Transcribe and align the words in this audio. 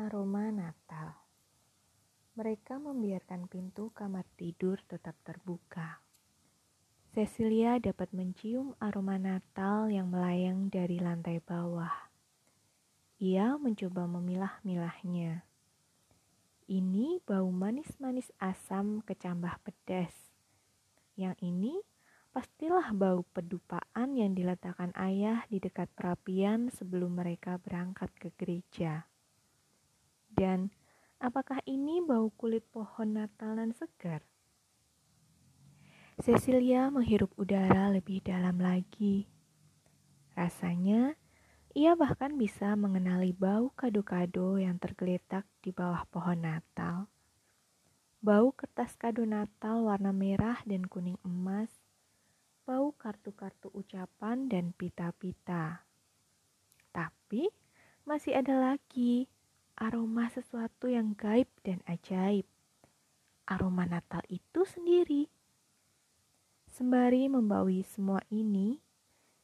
Aroma 0.00 0.48
Natal. 0.48 1.12
Mereka 2.32 2.80
membiarkan 2.80 3.44
pintu 3.52 3.92
kamar 3.92 4.24
tidur 4.32 4.80
tetap 4.88 5.12
terbuka. 5.20 6.00
Cecilia 7.12 7.76
dapat 7.76 8.08
mencium 8.16 8.72
aroma 8.80 9.20
Natal 9.20 9.92
yang 9.92 10.08
melayang 10.08 10.72
dari 10.72 10.96
lantai 10.96 11.44
bawah. 11.44 11.92
Ia 13.20 13.60
mencoba 13.60 14.08
memilah-milahnya. 14.08 15.44
Ini 16.64 17.20
bau 17.28 17.52
manis-manis 17.52 18.32
asam 18.40 19.04
kecambah 19.04 19.60
pedas. 19.60 20.16
Yang 21.12 21.36
ini 21.44 21.74
pastilah 22.32 22.96
bau 22.96 23.20
pedupaan 23.36 24.16
yang 24.16 24.32
diletakkan 24.32 24.96
ayah 24.96 25.44
di 25.52 25.60
dekat 25.60 25.92
perapian 25.92 26.72
sebelum 26.72 27.20
mereka 27.20 27.60
berangkat 27.60 28.08
ke 28.16 28.32
gereja. 28.40 29.09
Dan 30.40 30.72
apakah 31.20 31.60
ini 31.68 32.00
bau 32.00 32.32
kulit 32.32 32.64
pohon 32.72 33.12
Natalan 33.12 33.76
segar? 33.76 34.24
Cecilia 36.16 36.88
menghirup 36.88 37.28
udara 37.36 37.92
lebih 37.92 38.24
dalam 38.24 38.56
lagi. 38.56 39.28
Rasanya 40.32 41.12
ia 41.76 41.92
bahkan 41.92 42.40
bisa 42.40 42.72
mengenali 42.72 43.36
bau 43.36 43.68
kado-kado 43.76 44.56
yang 44.56 44.80
tergeletak 44.80 45.44
di 45.60 45.76
bawah 45.76 46.08
pohon 46.08 46.40
Natal. 46.40 47.12
Bau 48.24 48.56
kertas 48.56 48.96
kado 48.96 49.28
Natal 49.28 49.84
warna 49.84 50.16
merah 50.16 50.64
dan 50.64 50.88
kuning 50.88 51.20
emas, 51.20 51.68
bau 52.64 52.96
kartu-kartu 52.96 53.68
ucapan 53.76 54.48
dan 54.48 54.72
pita-pita. 54.72 55.84
Tapi 56.96 57.52
masih 58.08 58.40
ada 58.40 58.72
lagi 58.72 59.28
aroma 59.80 60.28
sesuatu 60.28 60.92
yang 60.92 61.16
gaib 61.16 61.48
dan 61.64 61.80
ajaib. 61.88 62.44
Aroma 63.48 63.88
Natal 63.88 64.20
itu 64.28 64.68
sendiri. 64.68 65.32
Sembari 66.68 67.32
membawi 67.32 67.80
semua 67.82 68.20
ini, 68.28 68.76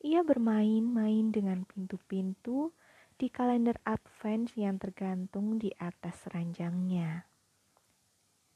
ia 0.05 0.21
bermain-main 0.21 1.33
dengan 1.33 1.65
pintu-pintu 1.65 2.77
di 3.17 3.33
kalender 3.33 3.81
Advent 3.89 4.53
yang 4.61 4.77
tergantung 4.77 5.57
di 5.57 5.73
atas 5.81 6.29
ranjangnya. 6.29 7.25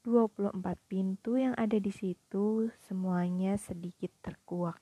24 0.04 0.52
pintu 0.84 1.40
yang 1.40 1.56
ada 1.56 1.80
di 1.80 1.90
situ 1.90 2.68
semuanya 2.84 3.56
sedikit 3.56 4.12
terkuak. 4.20 4.76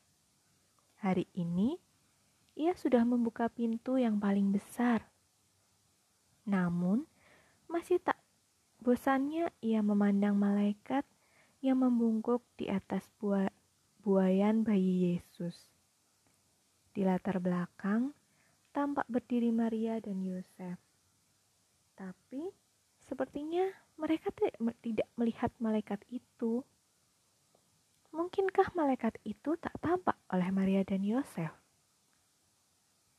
Hari 0.98 1.30
ini, 1.38 1.78
ia 2.58 2.74
sudah 2.74 3.06
membuka 3.06 3.46
pintu 3.46 4.02
yang 4.02 4.18
paling 4.18 4.50
besar 4.50 5.06
namun, 6.48 7.04
masih 7.68 8.00
tak 8.00 8.16
bosannya 8.80 9.52
ia 9.60 9.84
memandang 9.84 10.40
malaikat 10.40 11.04
yang 11.60 11.84
membungkuk 11.84 12.40
di 12.56 12.72
atas 12.72 13.04
bua 13.20 13.52
buayan 14.00 14.64
bayi 14.64 15.20
Yesus. 15.20 15.68
Di 16.96 17.04
latar 17.04 17.36
belakang, 17.44 18.16
tampak 18.72 19.04
berdiri 19.12 19.52
Maria 19.52 20.00
dan 20.00 20.24
Yosef. 20.24 20.80
Tapi, 21.92 22.48
sepertinya 23.04 23.68
mereka 24.00 24.32
tidak 24.80 25.08
melihat 25.18 25.52
malaikat 25.60 26.00
itu. 26.08 26.64
Mungkinkah 28.08 28.72
malaikat 28.72 29.20
itu 29.28 29.58
tak 29.60 29.76
tampak 29.84 30.16
oleh 30.32 30.48
Maria 30.48 30.80
dan 30.86 31.04
Yosef? 31.04 31.52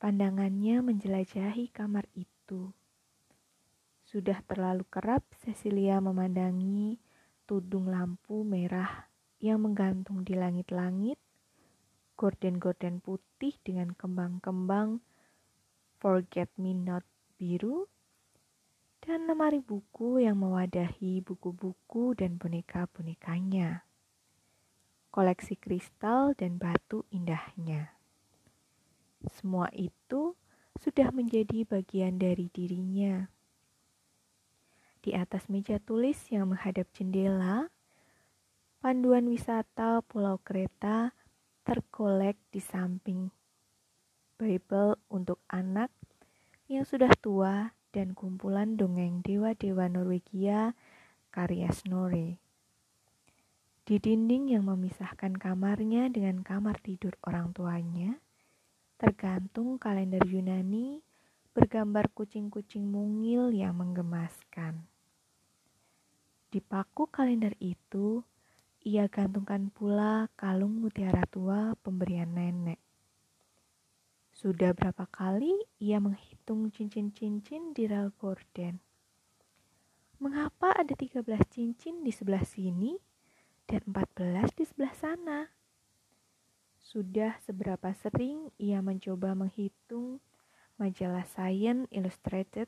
Pandangannya 0.00 0.80
menjelajahi 0.82 1.70
kamar 1.70 2.08
itu. 2.16 2.72
Sudah 4.10 4.42
terlalu 4.42 4.82
kerap 4.90 5.22
Cecilia 5.38 6.02
memandangi 6.02 6.98
tudung 7.46 7.86
lampu 7.86 8.42
merah 8.42 9.06
yang 9.38 9.62
menggantung 9.62 10.26
di 10.26 10.34
langit-langit, 10.34 11.14
gorden-gorden 12.18 12.98
putih 12.98 13.54
dengan 13.62 13.94
kembang-kembang 13.94 14.98
Forget 16.02 16.50
Me 16.58 16.74
Not 16.74 17.06
biru, 17.38 17.86
dan 18.98 19.30
lemari 19.30 19.62
buku 19.62 20.26
yang 20.26 20.42
mewadahi 20.42 21.22
buku-buku 21.22 22.18
dan 22.18 22.34
boneka-bonekanya. 22.34 23.86
Koleksi 25.14 25.54
kristal 25.54 26.34
dan 26.34 26.58
batu 26.58 27.06
indahnya. 27.14 27.94
Semua 29.38 29.70
itu 29.70 30.34
sudah 30.82 31.14
menjadi 31.14 31.62
bagian 31.62 32.18
dari 32.18 32.50
dirinya. 32.50 33.38
Di 35.00 35.16
atas 35.16 35.48
meja 35.48 35.80
tulis 35.80 36.28
yang 36.28 36.52
menghadap 36.52 36.84
jendela, 36.92 37.72
panduan 38.84 39.24
wisata 39.32 40.04
Pulau 40.04 40.36
Kreta 40.36 41.16
terkolek 41.64 42.36
di 42.52 42.60
samping 42.60 43.32
Bible 44.36 45.00
untuk 45.08 45.40
anak 45.48 45.88
yang 46.68 46.84
sudah 46.84 47.08
tua 47.16 47.72
dan 47.96 48.12
kumpulan 48.12 48.76
dongeng 48.76 49.24
dewa-dewa 49.24 49.88
Norwegia 49.88 50.76
karya 51.32 51.72
Snorre. 51.72 52.36
Di 53.88 53.96
dinding 53.96 54.52
yang 54.52 54.68
memisahkan 54.68 55.40
kamarnya 55.40 56.12
dengan 56.12 56.44
kamar 56.44 56.76
tidur 56.84 57.16
orang 57.24 57.56
tuanya, 57.56 58.20
tergantung 59.00 59.80
kalender 59.80 60.20
Yunani 60.28 61.00
bergambar 61.56 62.12
kucing-kucing 62.12 62.84
mungil 62.84 63.48
yang 63.50 63.80
menggemaskan. 63.80 64.89
Di 66.50 66.58
paku 66.58 67.06
kalender 67.06 67.54
itu, 67.62 68.26
ia 68.82 69.06
gantungkan 69.06 69.70
pula 69.70 70.26
kalung 70.34 70.82
mutiara 70.82 71.22
tua 71.30 71.78
pemberian 71.78 72.26
nenek. 72.26 72.82
Sudah 74.34 74.74
berapa 74.74 75.06
kali 75.06 75.54
ia 75.78 76.02
menghitung 76.02 76.74
cincin-cincin 76.74 77.70
di 77.70 77.86
rel 77.86 78.10
gorden. 78.18 78.82
Mengapa 80.18 80.74
ada 80.74 80.90
13 80.90 81.22
cincin 81.46 82.02
di 82.02 82.10
sebelah 82.10 82.42
sini 82.42 82.98
dan 83.70 83.86
14 83.86 84.50
di 84.58 84.64
sebelah 84.66 84.94
sana? 84.98 85.46
Sudah 86.82 87.38
seberapa 87.46 87.94
sering 87.94 88.50
ia 88.58 88.82
mencoba 88.82 89.38
menghitung 89.38 90.18
majalah 90.82 91.22
Science 91.30 91.86
Illustrated 91.94 92.66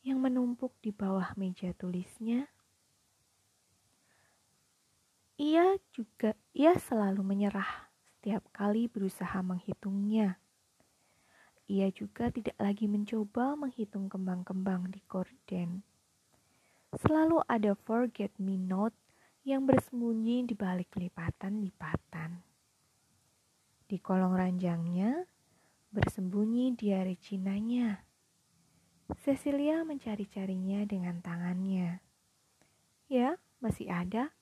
yang 0.00 0.16
menumpuk 0.16 0.72
di 0.80 0.96
bawah 0.96 1.36
meja 1.36 1.76
tulisnya 1.76 2.48
ia 5.40 5.76
juga 5.92 6.36
ia 6.52 6.76
selalu 6.76 7.24
menyerah 7.24 7.92
setiap 8.22 8.44
kali 8.54 8.86
berusaha 8.86 9.40
menghitungnya. 9.42 10.38
Ia 11.66 11.88
juga 11.90 12.28
tidak 12.28 12.54
lagi 12.60 12.84
mencoba 12.84 13.56
menghitung 13.56 14.06
kembang-kembang 14.12 14.92
di 14.92 15.00
korden. 15.08 15.82
Selalu 16.92 17.40
ada 17.48 17.72
forget 17.72 18.30
me 18.36 18.60
not 18.60 18.92
yang 19.42 19.64
bersembunyi 19.64 20.46
di 20.46 20.54
balik 20.54 20.92
lipatan-lipatan. 20.94 22.44
Di 23.88 23.96
kolong 23.98 24.36
ranjangnya 24.36 25.24
bersembunyi 25.90 26.76
diari 26.76 27.16
Cinanya. 27.16 28.04
Cecilia 29.18 29.82
mencari-carinya 29.84 30.86
dengan 30.88 31.20
tangannya. 31.20 32.00
Ya, 33.10 33.36
masih 33.60 33.92
ada 33.92 34.32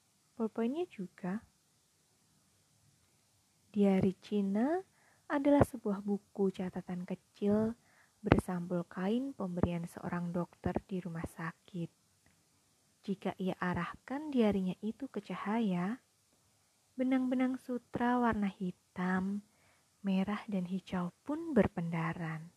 pulpennya 0.41 0.89
juga. 0.89 1.45
Diari 3.69 4.17
Cina 4.25 4.81
adalah 5.29 5.61
sebuah 5.69 6.01
buku 6.01 6.49
catatan 6.49 7.05
kecil 7.05 7.77
bersampul 8.25 8.89
kain 8.89 9.37
pemberian 9.37 9.85
seorang 9.85 10.33
dokter 10.33 10.73
di 10.89 11.05
rumah 11.05 11.29
sakit. 11.29 11.93
Jika 13.05 13.37
ia 13.37 13.53
arahkan 13.61 14.33
diarinya 14.33 14.73
itu 14.81 15.13
ke 15.13 15.21
cahaya, 15.21 16.01
benang-benang 16.97 17.61
sutra 17.61 18.17
warna 18.17 18.49
hitam, 18.49 19.45
merah, 20.01 20.41
dan 20.49 20.65
hijau 20.65 21.13
pun 21.21 21.53
berpendaran. 21.53 22.49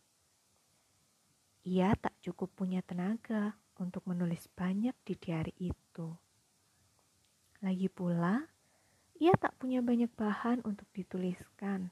Ia 1.68 1.92
tak 2.00 2.16
cukup 2.24 2.48
punya 2.56 2.80
tenaga 2.80 3.60
untuk 3.76 4.08
menulis 4.08 4.48
banyak 4.56 4.96
di 5.04 5.20
diari 5.20 5.52
itu. 5.60 6.23
Lagi 7.64 7.88
pula, 7.88 8.44
ia 9.16 9.32
tak 9.40 9.56
punya 9.56 9.80
banyak 9.80 10.12
bahan 10.12 10.60
untuk 10.68 10.84
dituliskan. 10.92 11.88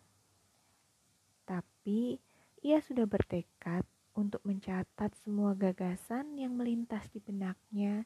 Tapi, 1.49 2.21
ia 2.61 2.79
sudah 2.85 3.09
bertekad 3.09 3.81
untuk 4.13 4.45
mencatat 4.45 5.17
semua 5.25 5.57
gagasan 5.57 6.37
yang 6.37 6.53
melintas 6.61 7.09
di 7.09 7.25
benaknya 7.25 8.05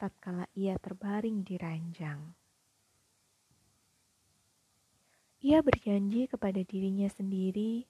tatkala 0.00 0.48
ia 0.56 0.80
terbaring 0.80 1.44
di 1.44 1.60
ranjang. 1.60 2.32
Ia 5.44 5.60
berjanji 5.60 6.24
kepada 6.24 6.64
dirinya 6.64 7.04
sendiri 7.12 7.84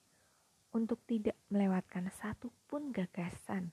untuk 0.75 0.99
tidak 1.06 1.38
melewatkan 1.55 2.11
satu 2.11 2.50
pun 2.66 2.90
gagasan 2.90 3.70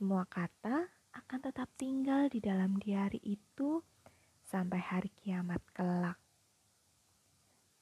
Semua 0.00 0.24
kata 0.24 0.88
akan 1.12 1.38
tetap 1.44 1.68
tinggal 1.76 2.32
di 2.32 2.40
dalam 2.40 2.80
diari 2.80 3.20
itu 3.20 3.84
sampai 4.48 4.80
hari 4.80 5.10
kiamat 5.20 5.60
kelak. 5.72 6.20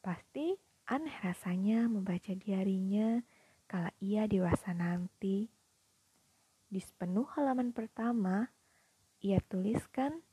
Pasti 0.03 0.59
aneh 0.91 1.15
rasanya 1.23 1.87
membaca 1.87 2.35
diarinya 2.35 3.23
kala 3.71 3.95
ia 4.03 4.27
dewasa 4.27 4.75
nanti. 4.75 5.47
Di 6.67 6.81
sepenuh 6.81 7.29
halaman 7.39 7.71
pertama, 7.71 8.51
ia 9.23 9.39
tuliskan 9.47 10.25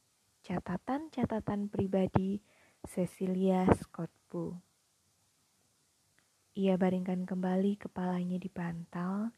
catatan-catatan 0.41 1.69
pribadi 1.69 2.41
Cecilia 2.81 3.69
Scottbu. 3.69 4.57
Ia 6.57 6.75
baringkan 6.75 7.29
kembali 7.29 7.77
kepalanya 7.77 8.41
di 8.41 8.49
bantal 8.49 9.29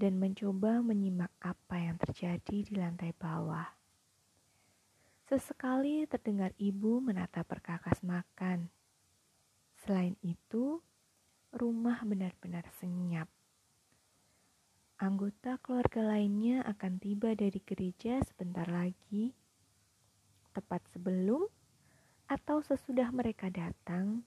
dan 0.00 0.12
mencoba 0.16 0.80
menyimak 0.80 1.30
apa 1.44 1.76
yang 1.76 2.00
terjadi 2.00 2.64
di 2.64 2.74
lantai 2.74 3.12
bawah. 3.12 3.75
Sesekali 5.26 6.06
terdengar 6.06 6.54
ibu 6.54 7.02
menata 7.02 7.42
perkakas 7.42 7.98
makan. 8.06 8.70
Selain 9.82 10.14
itu, 10.22 10.78
rumah 11.50 11.98
benar-benar 12.06 12.62
senyap. 12.78 13.26
Anggota 15.02 15.58
keluarga 15.58 16.14
lainnya 16.14 16.62
akan 16.62 17.02
tiba 17.02 17.34
dari 17.34 17.58
gereja 17.58 18.22
sebentar 18.22 18.70
lagi, 18.70 19.34
tepat 20.54 20.86
sebelum 20.94 21.42
atau 22.30 22.62
sesudah 22.62 23.10
mereka 23.10 23.50
datang. 23.50 24.22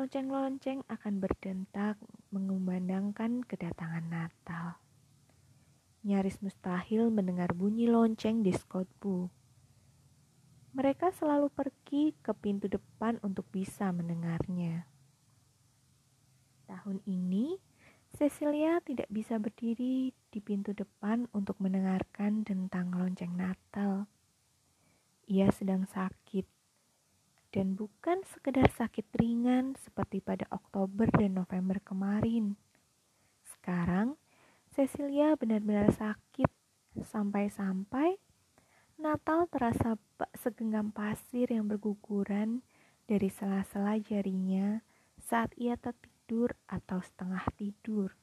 Lonceng-lonceng 0.00 0.80
akan 0.88 1.14
berdentak 1.20 2.00
mengumandangkan 2.32 3.44
kedatangan 3.44 4.08
Natal. 4.08 4.80
Nyaris 6.08 6.40
mustahil 6.40 7.12
mendengar 7.12 7.52
bunyi 7.52 7.84
lonceng 7.84 8.40
di 8.40 8.56
Scottbu. 8.56 9.45
Mereka 10.76 11.08
selalu 11.08 11.48
pergi 11.48 12.12
ke 12.20 12.36
pintu 12.36 12.68
depan 12.68 13.16
untuk 13.24 13.48
bisa 13.48 13.88
mendengarnya. 13.96 14.84
Tahun 16.68 17.00
ini, 17.08 17.56
Cecilia 18.12 18.76
tidak 18.84 19.08
bisa 19.08 19.40
berdiri 19.40 20.12
di 20.12 20.40
pintu 20.44 20.76
depan 20.76 21.32
untuk 21.32 21.56
mendengarkan 21.64 22.44
tentang 22.44 22.92
lonceng 22.92 23.32
Natal. 23.32 24.04
Ia 25.24 25.48
sedang 25.48 25.88
sakit 25.88 26.44
dan 27.56 27.72
bukan 27.72 28.20
sekedar 28.28 28.68
sakit 28.68 29.16
ringan 29.16 29.80
seperti 29.80 30.20
pada 30.20 30.44
Oktober 30.52 31.08
dan 31.08 31.40
November 31.40 31.80
kemarin. 31.80 32.52
Sekarang, 33.48 34.20
Cecilia 34.76 35.40
benar-benar 35.40 35.88
sakit 35.88 36.52
sampai-sampai 37.00 38.25
Natal 38.96 39.44
terasa 39.52 40.00
bak 40.16 40.32
segenggam 40.40 40.88
pasir 40.88 41.52
yang 41.52 41.68
berguguran 41.68 42.64
dari 43.04 43.28
sela-sela 43.28 44.00
jarinya 44.00 44.80
saat 45.20 45.52
ia 45.60 45.76
tertidur 45.76 46.56
atau 46.64 47.04
setengah 47.04 47.44
tidur. 47.60 48.16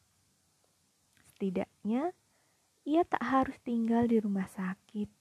Setidaknya, 1.30 2.18
ia 2.90 3.06
tak 3.06 3.22
harus 3.22 3.58
tinggal 3.62 4.10
di 4.10 4.18
rumah 4.18 4.50
sakit. 4.50 5.14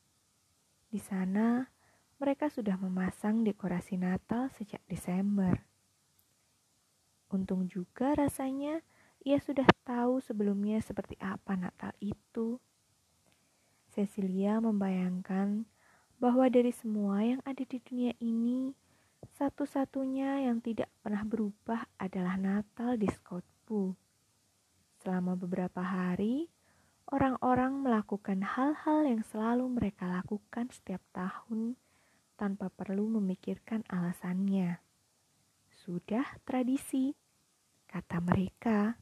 Di 0.88 1.00
sana, 1.00 1.68
mereka 2.16 2.48
sudah 2.48 2.80
memasang 2.80 3.44
dekorasi 3.44 4.00
Natal 4.00 4.48
sejak 4.56 4.80
Desember. 4.88 5.68
Untung 7.28 7.68
juga 7.68 8.16
rasanya 8.16 8.80
ia 9.20 9.36
sudah 9.36 9.68
tahu 9.84 10.18
sebelumnya 10.24 10.80
seperti 10.80 11.20
apa 11.20 11.60
Natal 11.60 11.92
itu. 12.00 12.56
Cecilia 13.92 14.56
membayangkan 14.56 15.68
bahwa 16.16 16.48
dari 16.48 16.72
semua 16.72 17.20
yang 17.20 17.44
ada 17.44 17.60
di 17.60 17.76
dunia 17.76 18.16
ini, 18.24 18.72
satu-satunya 19.36 20.48
yang 20.48 20.64
tidak 20.64 20.88
pernah 21.04 21.20
berubah 21.28 21.84
adalah 22.00 22.40
Natal 22.40 22.96
di 22.96 23.04
Scottbu. 23.04 23.92
Selama 25.04 25.36
beberapa 25.36 25.84
hari, 25.84 26.48
orang-orang 27.12 27.84
melakukan 27.84 28.40
hal-hal 28.40 29.04
yang 29.04 29.20
selalu 29.28 29.68
mereka 29.68 30.08
lakukan 30.08 30.72
setiap 30.72 31.04
tahun 31.12 31.76
tanpa 32.40 32.72
perlu 32.72 33.12
memikirkan 33.20 33.84
alasannya. 33.92 34.80
Sudah 35.84 36.24
tradisi, 36.48 37.12
kata 37.92 38.24
mereka. 38.24 38.96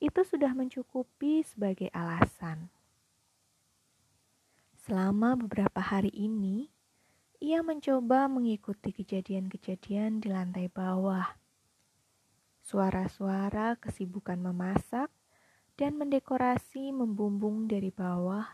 Itu 0.00 0.24
sudah 0.24 0.56
mencukupi 0.56 1.44
sebagai 1.44 1.92
alasan. 1.92 2.75
Selama 4.86 5.34
beberapa 5.34 5.82
hari 5.82 6.14
ini, 6.14 6.70
ia 7.42 7.58
mencoba 7.58 8.30
mengikuti 8.30 8.94
kejadian-kejadian 8.94 10.22
di 10.22 10.30
lantai 10.30 10.70
bawah. 10.70 11.26
Suara-suara 12.62 13.74
kesibukan 13.82 14.38
memasak 14.38 15.10
dan 15.74 15.98
mendekorasi 15.98 16.94
membumbung 16.94 17.66
dari 17.66 17.90
bawah, 17.90 18.46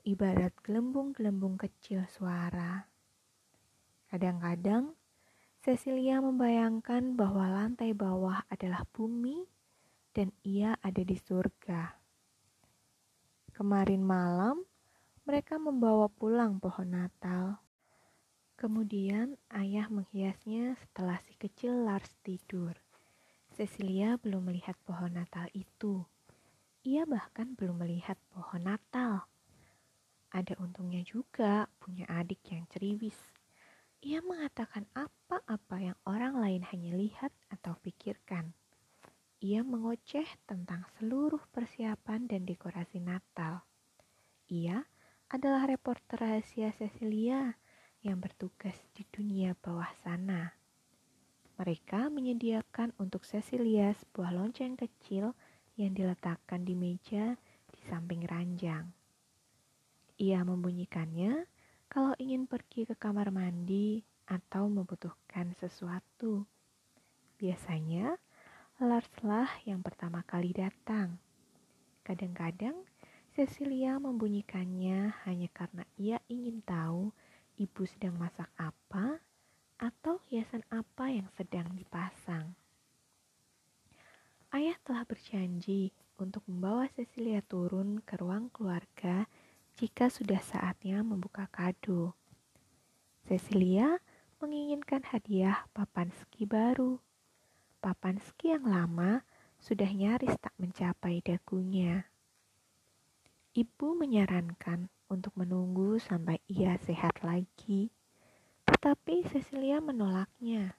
ibarat 0.00 0.56
gelembung-gelembung 0.64 1.60
kecil 1.60 2.08
suara. 2.08 2.88
Kadang-kadang, 4.08 4.96
Cecilia 5.60 6.24
membayangkan 6.24 7.20
bahwa 7.20 7.52
lantai 7.52 7.92
bawah 7.92 8.48
adalah 8.48 8.80
bumi 8.96 9.44
dan 10.16 10.32
ia 10.40 10.72
ada 10.80 11.04
di 11.04 11.20
surga. 11.20 12.00
Kemarin 13.52 14.00
malam, 14.00 14.64
mereka 15.26 15.58
membawa 15.58 16.06
pulang 16.06 16.56
pohon 16.62 16.94
Natal. 16.94 17.60
Kemudian 18.56 19.36
ayah 19.52 19.90
menghiasnya 19.92 20.78
setelah 20.80 21.20
si 21.26 21.36
kecil 21.36 21.84
Lars 21.84 22.14
tidur. 22.24 22.72
Cecilia 23.52 24.16
belum 24.16 24.48
melihat 24.48 24.78
pohon 24.86 25.12
Natal 25.12 25.50
itu. 25.52 26.06
Ia 26.86 27.04
bahkan 27.04 27.52
belum 27.52 27.82
melihat 27.82 28.16
pohon 28.32 28.64
Natal. 28.64 29.26
Ada 30.32 30.56
untungnya 30.62 31.04
juga 31.04 31.68
punya 31.82 32.08
adik 32.08 32.40
yang 32.48 32.64
ceriwis 32.70 33.36
ia 34.06 34.22
mengatakan 34.22 34.86
apa-apa 34.94 35.82
yang 35.82 35.98
orang 36.06 36.38
lain 36.38 36.62
hanya 36.70 36.94
lihat 36.94 37.34
atau 37.50 37.74
pikirkan. 37.82 38.54
Ia 39.42 39.66
mengoceh 39.66 40.30
tentang 40.46 40.86
seluruh 40.94 41.42
persiapan 41.50 42.30
dan 42.30 42.46
dekorasi 42.46 43.02
Natal. 43.02 43.66
Ia 44.46 44.86
adalah 45.26 45.66
reporter 45.66 46.22
rahasia 46.22 46.70
Cecilia 46.70 47.58
yang 48.06 48.22
bertugas 48.22 48.78
di 48.94 49.02
dunia 49.10 49.58
bawah 49.58 49.90
sana. 49.98 50.54
Mereka 51.58 52.12
menyediakan 52.12 52.94
untuk 53.02 53.26
Cecilia 53.26 53.90
sebuah 53.96 54.30
lonceng 54.30 54.78
kecil 54.78 55.34
yang 55.74 55.96
diletakkan 55.96 56.62
di 56.62 56.78
meja 56.78 57.34
di 57.72 57.80
samping 57.90 58.22
ranjang. 58.22 58.86
Ia 60.16 60.46
membunyikannya 60.46 61.48
kalau 61.90 62.14
ingin 62.22 62.46
pergi 62.46 62.86
ke 62.86 62.94
kamar 62.94 63.34
mandi 63.34 64.04
atau 64.30 64.70
membutuhkan 64.70 65.52
sesuatu. 65.58 66.46
Biasanya, 67.36 68.16
Larslah 68.76 69.48
yang 69.64 69.80
pertama 69.80 70.20
kali 70.28 70.52
datang. 70.52 71.16
Kadang-kadang, 72.04 72.76
Cecilia 73.36 74.00
membunyikannya 74.00 75.12
hanya 75.28 75.52
karena 75.52 75.84
ia 76.00 76.16
ingin 76.24 76.64
tahu 76.64 77.12
ibu 77.60 77.84
sedang 77.84 78.16
masak 78.16 78.48
apa 78.56 79.20
atau 79.76 80.16
hiasan 80.24 80.64
apa 80.72 81.12
yang 81.12 81.28
sedang 81.36 81.68
dipasang. 81.76 82.56
Ayah 84.48 84.80
telah 84.80 85.04
berjanji 85.04 85.92
untuk 86.16 86.48
membawa 86.48 86.88
Cecilia 86.88 87.44
turun 87.44 88.00
ke 88.00 88.16
ruang 88.16 88.48
keluarga 88.48 89.28
jika 89.76 90.08
sudah 90.08 90.40
saatnya 90.40 91.04
membuka 91.04 91.44
kado. 91.52 92.16
Cecilia 93.28 94.00
menginginkan 94.40 95.04
hadiah 95.12 95.68
papan 95.76 96.08
ski 96.08 96.48
baru. 96.48 96.96
Papan 97.84 98.16
ski 98.16 98.56
yang 98.56 98.64
lama 98.64 99.28
sudah 99.60 99.92
nyaris 99.92 100.40
tak 100.40 100.56
mencapai 100.56 101.20
dagunya. 101.20 102.15
Ibu 103.56 103.96
menyarankan 103.96 104.92
untuk 105.08 105.32
menunggu 105.32 105.96
sampai 105.96 106.44
ia 106.44 106.76
sehat 106.76 107.24
lagi, 107.24 107.88
tetapi 108.68 109.24
Cecilia 109.32 109.80
menolaknya. 109.80 110.76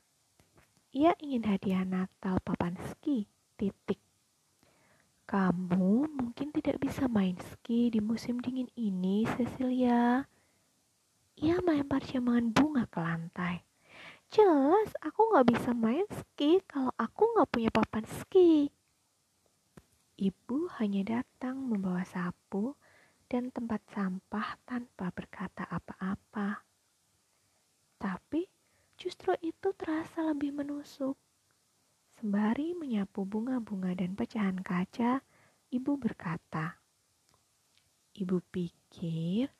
Ia 0.93 1.17
ingin 1.17 1.49
hadiah 1.49 1.81
Natal 1.81 2.37
papan 2.45 2.77
ski, 2.85 3.25
titik. 3.57 3.97
Kamu 5.25 6.05
mungkin 6.21 6.53
tidak 6.53 6.77
bisa 6.77 7.09
main 7.09 7.41
ski 7.49 7.89
di 7.89 7.97
musim 7.97 8.37
dingin 8.37 8.69
ini, 8.77 9.25
Cecilia. 9.25 10.29
Ia 11.41 11.57
melempar 11.65 12.05
jambangan 12.05 12.53
bunga 12.53 12.85
ke 12.85 12.99
lantai. 13.01 13.65
Jelas 14.29 14.93
aku 15.01 15.33
gak 15.33 15.49
bisa 15.49 15.73
main 15.73 16.05
ski 16.13 16.61
kalau 16.69 16.93
aku 16.93 17.25
gak 17.41 17.49
punya 17.49 17.73
papan 17.73 18.05
ski. 18.05 18.69
Ibu 20.17 20.65
hanya 20.81 21.21
datang 21.21 21.69
membawa 21.69 22.01
sapu 22.01 22.73
dan 23.29 23.53
tempat 23.53 23.85
sampah 23.93 24.57
tanpa 24.65 25.13
berkata 25.13 25.61
apa-apa. 25.69 26.65
Tapi 28.01 28.49
justru 28.97 29.37
itu 29.45 29.77
terasa 29.77 30.25
lebih 30.25 30.57
menusuk. 30.57 31.13
Sembari 32.17 32.73
menyapu 32.73 33.29
bunga-bunga 33.29 33.93
dan 33.93 34.17
pecahan 34.17 34.57
kaca, 34.57 35.21
ibu 35.69 35.93
berkata, 36.01 36.81
Ibu 38.17 38.41
pikir 38.49 39.53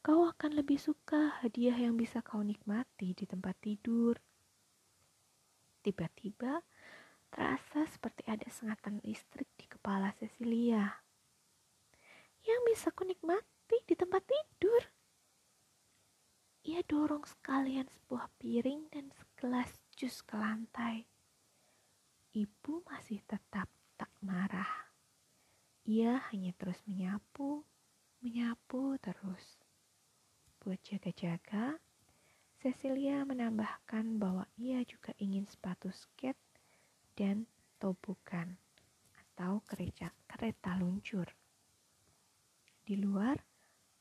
kau 0.00 0.24
akan 0.24 0.56
lebih 0.56 0.80
suka 0.80 1.44
hadiah 1.44 1.76
yang 1.76 2.00
bisa 2.00 2.24
kau 2.24 2.40
nikmati 2.40 3.12
di 3.12 3.28
tempat 3.28 3.60
tidur. 3.60 4.16
Tiba-tiba 5.84 6.64
terasa 7.28 7.84
seperti 7.88 8.24
ada 8.26 8.48
sengatan 8.48 9.00
listrik 9.04 9.48
di 9.54 9.68
kepala 9.68 10.12
Cecilia. 10.16 11.00
Yang 12.42 12.60
bisa 12.72 12.86
ku 12.92 13.04
nikmati 13.04 13.78
di 13.84 13.94
tempat 13.94 14.24
tidur. 14.24 14.82
Ia 16.68 16.84
dorong 16.84 17.24
sekalian 17.24 17.88
sebuah 17.88 18.28
piring 18.36 18.92
dan 18.92 19.08
segelas 19.12 19.72
jus 19.96 20.20
ke 20.24 20.36
lantai. 20.36 21.08
Ibu 22.36 22.84
masih 22.84 23.24
tetap 23.24 23.68
tak 23.96 24.12
marah. 24.20 24.88
Ia 25.88 26.20
hanya 26.28 26.52
terus 26.60 26.76
menyapu, 26.84 27.64
menyapu 28.20 29.00
terus. 29.00 29.56
Buat 30.60 30.84
jaga-jaga, 30.84 31.80
Cecilia 32.58 33.22
menambahkan 33.22 34.18
bahwa 34.18 34.44
ia 34.58 34.82
juga 34.82 35.14
ingin 35.22 35.46
sepatu 35.46 35.88
skate 35.94 36.47
dan 37.18 37.50
tobukan 37.82 38.54
atau 39.18 39.58
kereta, 39.66 40.14
kereta 40.30 40.78
luncur. 40.78 41.26
Di 42.86 42.94
luar, 42.94 43.34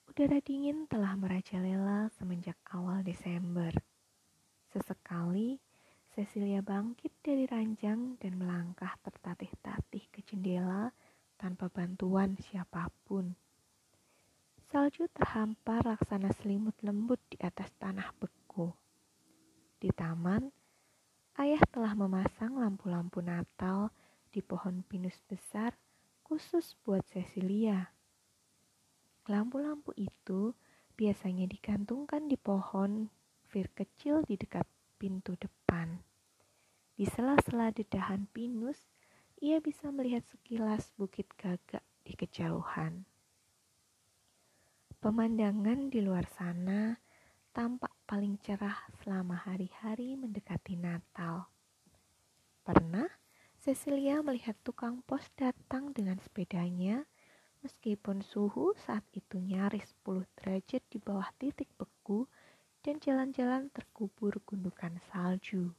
udara 0.05 0.37
dingin 0.37 0.85
telah 0.85 1.17
merajalela 1.17 2.13
semenjak 2.13 2.61
awal 2.69 3.01
Desember. 3.01 3.73
Sesekali, 4.69 5.57
Cecilia 6.13 6.61
bangkit 6.61 7.13
dari 7.21 7.49
ranjang 7.49 8.21
dan 8.21 8.37
melangkah 8.37 8.93
tertatih-tatih 9.01 10.13
ke 10.13 10.21
jendela 10.21 10.93
tanpa 11.37 11.73
bantuan 11.73 12.37
siapa 12.37 12.89
pun. 13.05 13.33
Salju 14.69 15.05
terhampar 15.13 15.85
laksana 15.85 16.33
selimut 16.37 16.73
lembut 16.81 17.21
di 17.29 17.37
atas 17.41 17.69
tanah 17.77 18.13
beku. 18.17 18.73
Di 19.77 19.93
taman, 19.93 20.49
ayah 21.37 21.61
telah 21.69 21.93
memasang 21.93 22.57
lampu-lampu 22.57 23.21
Natal 23.21 23.93
di 24.33 24.41
pohon 24.41 24.81
pinus 24.81 25.21
besar 25.29 25.77
khusus 26.25 26.73
buat 26.81 27.05
Cecilia. 27.05 27.93
Lampu-lampu 29.29 29.93
itu 29.93 30.57
biasanya 30.97 31.45
digantungkan 31.45 32.25
di 32.25 32.41
pohon 32.41 33.13
fir 33.45 33.69
kecil 33.69 34.25
di 34.25 34.33
dekat 34.33 34.65
pintu 34.97 35.37
depan. 35.37 36.01
Di 36.97 37.05
sela-sela 37.05 37.69
dedahan 37.69 38.25
pinus, 38.33 38.89
ia 39.37 39.61
bisa 39.61 39.93
melihat 39.93 40.25
sekilas 40.33 40.89
bukit 40.97 41.29
gagak 41.37 41.85
di 42.01 42.17
kejauhan. 42.17 43.05
Pemandangan 44.97 45.93
di 45.93 46.01
luar 46.01 46.25
sana 46.25 46.97
tampak 47.57 47.89
paling 48.05 48.37
cerah 48.45 48.85
selama 49.01 49.33
hari-hari 49.33 50.13
mendekati 50.13 50.77
Natal. 50.77 51.49
Pernah 52.61 53.09
Cecilia 53.57 54.21
melihat 54.21 54.53
tukang 54.61 55.01
pos 55.01 55.25
datang 55.33 55.89
dengan 55.89 56.21
sepedanya 56.21 57.01
meskipun 57.65 58.21
suhu 58.21 58.77
saat 58.85 59.01
itu 59.17 59.41
nyaris 59.41 59.89
10 60.05 60.29
derajat 60.37 60.85
di 60.85 61.01
bawah 61.01 61.25
titik 61.41 61.65
beku 61.81 62.29
dan 62.85 63.01
jalan-jalan 63.01 63.73
terkubur 63.73 64.37
gundukan 64.45 64.93
salju. 65.09 65.73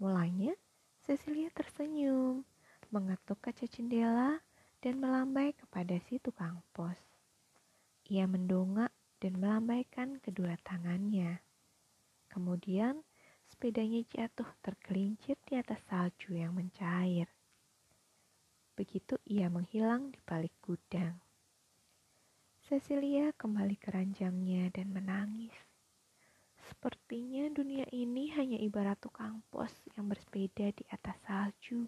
Mulanya, 0.00 0.56
Cecilia 1.04 1.52
tersenyum, 1.52 2.40
mengetuk 2.88 3.36
kaca 3.36 3.68
jendela, 3.68 4.40
dan 4.80 4.96
melambai 4.96 5.52
kepada 5.52 6.00
si 6.08 6.16
tukang 6.16 6.64
pos. 6.72 6.96
Ia 8.08 8.24
mendongak 8.24 8.88
dan 9.22 9.38
melambaikan 9.38 10.18
kedua 10.18 10.58
tangannya. 10.66 11.38
Kemudian 12.26 13.06
sepedanya 13.46 14.02
jatuh 14.10 14.50
tergelincir 14.58 15.38
di 15.46 15.54
atas 15.54 15.78
salju 15.86 16.34
yang 16.34 16.58
mencair. 16.58 17.30
Begitu 18.74 19.14
ia 19.30 19.46
menghilang 19.46 20.10
di 20.10 20.18
balik 20.26 20.50
gudang. 20.58 21.22
Cecilia 22.66 23.30
kembali 23.38 23.78
ke 23.78 23.94
ranjangnya 23.94 24.74
dan 24.74 24.90
menangis. 24.90 25.54
Sepertinya 26.66 27.46
dunia 27.52 27.86
ini 27.94 28.32
hanya 28.34 28.58
ibarat 28.58 28.98
tukang 28.98 29.44
pos 29.52 29.70
yang 29.94 30.10
bersepeda 30.10 30.72
di 30.74 30.82
atas 30.90 31.14
salju. 31.22 31.86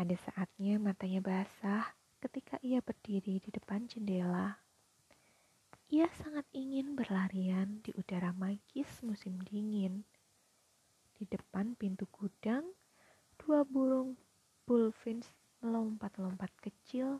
Ada 0.00 0.16
saatnya 0.16 0.80
matanya 0.80 1.20
basah 1.20 1.92
ketika 2.24 2.56
ia 2.64 2.80
berdiri 2.80 3.36
di 3.36 3.50
depan 3.52 3.84
jendela. 3.84 4.69
Ia 5.90 6.06
sangat 6.14 6.46
ingin 6.54 6.94
berlarian 6.94 7.82
di 7.82 7.90
udara 7.98 8.30
magis 8.30 9.02
musim 9.02 9.42
dingin. 9.42 10.06
Di 11.18 11.26
depan 11.26 11.74
pintu 11.74 12.06
gudang, 12.14 12.62
dua 13.34 13.66
burung 13.66 14.14
bullfinch 14.70 15.26
melompat-lompat 15.58 16.54
kecil 16.62 17.18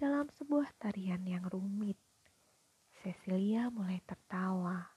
dalam 0.00 0.32
sebuah 0.32 0.72
tarian 0.80 1.28
yang 1.28 1.44
rumit. 1.44 2.00
Cecilia 3.04 3.68
mulai 3.68 4.00
tertawa. 4.08 4.96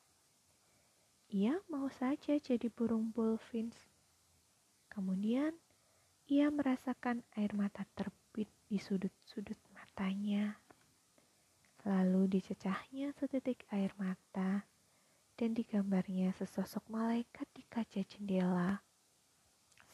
Ia 1.36 1.60
mau 1.68 1.92
saja 1.92 2.40
jadi 2.40 2.72
burung 2.72 3.12
bullfinch. 3.12 3.76
Kemudian, 4.88 5.60
ia 6.32 6.48
merasakan 6.48 7.28
air 7.36 7.52
mata 7.52 7.84
terbang 8.00 8.20
di 8.70 8.78
sudut-sudut 8.80 9.60
matanya. 9.76 10.69
Lalu 11.88 12.40
dicecahnya 12.40 13.16
setitik 13.16 13.64
air 13.72 13.96
mata 13.96 14.68
dan 15.40 15.56
digambarnya 15.56 16.36
sesosok 16.36 16.84
malaikat 16.92 17.48
di 17.56 17.64
kaca 17.64 18.04
jendela. 18.04 18.84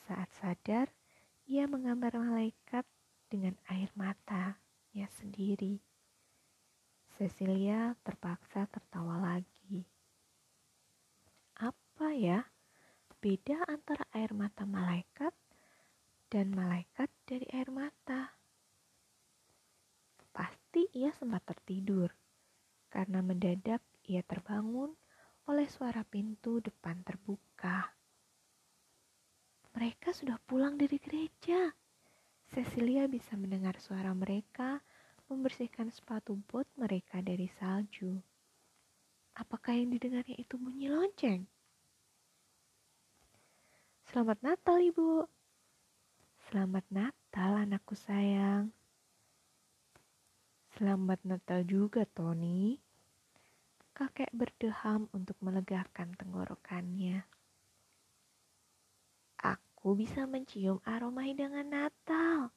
Saat 0.09 0.33
sadar, 0.33 0.89
ia 1.45 1.69
menggambar 1.69 2.17
malaikat 2.17 2.85
dengan 3.29 3.53
air 3.69 3.93
matanya 3.93 5.07
sendiri. 5.21 5.77
Cecilia 7.15 7.93
terpaksa 8.01 8.65
tertawa 8.67 9.21
lagi. 9.21 9.85
Apa 11.61 12.11
ya 12.11 12.49
beda 13.23 13.63
antara 13.71 14.03
air 14.11 14.35
mata 14.35 14.67
malaikat 14.67 15.31
dan 16.27 16.51
malaikat 16.51 17.07
dari 17.23 17.47
air 17.55 17.71
mata? 17.71 18.34
Pasti 20.75 20.91
ia 20.99 21.07
sempat 21.15 21.39
tertidur, 21.47 22.11
karena 22.91 23.23
mendadak 23.23 23.79
ia 24.11 24.19
terbangun 24.27 24.91
oleh 25.47 25.71
suara 25.71 26.03
pintu 26.03 26.59
depan 26.59 26.99
terbuka. 26.99 27.95
Mereka 29.71 30.11
sudah 30.11 30.35
pulang 30.43 30.75
dari 30.75 30.99
gereja. 30.99 31.71
Cecilia 32.51 33.07
bisa 33.07 33.39
mendengar 33.39 33.79
suara 33.79 34.11
mereka 34.11 34.83
membersihkan 35.31 35.95
sepatu 35.95 36.35
bot 36.43 36.67
mereka 36.75 37.23
dari 37.23 37.47
salju. 37.55 38.19
Apakah 39.39 39.79
yang 39.79 39.95
didengarnya 39.95 40.35
itu 40.35 40.59
bunyi 40.59 40.91
lonceng? 40.91 41.47
Selamat 44.11 44.43
Natal, 44.43 44.83
Ibu. 44.83 45.23
Selamat 46.51 46.83
Natal, 46.91 47.63
anakku 47.63 47.95
sayang. 47.95 48.74
Selamat 50.75 51.23
Natal 51.23 51.63
juga, 51.63 52.03
Tony. 52.03 52.75
Kakek 53.95 54.27
berdeham 54.35 55.07
untuk 55.15 55.39
melegakan 55.39 56.11
tenggorokannya. 56.19 57.23
Aku 59.39 59.95
bisa 59.95 60.27
mencium 60.27 60.83
aroma 60.83 61.23
hidangan 61.23 61.63
Natal. 61.63 62.51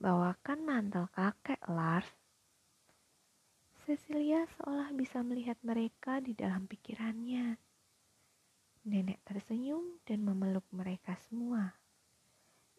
Bawakan 0.00 0.64
mantel 0.64 1.12
kakek, 1.12 1.60
Lars. 1.68 2.08
Cecilia 3.84 4.48
seolah 4.56 4.96
bisa 4.96 5.20
melihat 5.20 5.60
mereka 5.60 6.24
di 6.24 6.32
dalam 6.32 6.64
pikirannya. 6.72 7.60
Nenek 8.88 9.20
tersenyum 9.28 10.00
dan 10.08 10.24
memeluk 10.24 10.64
mereka 10.72 11.20
semua. 11.28 11.81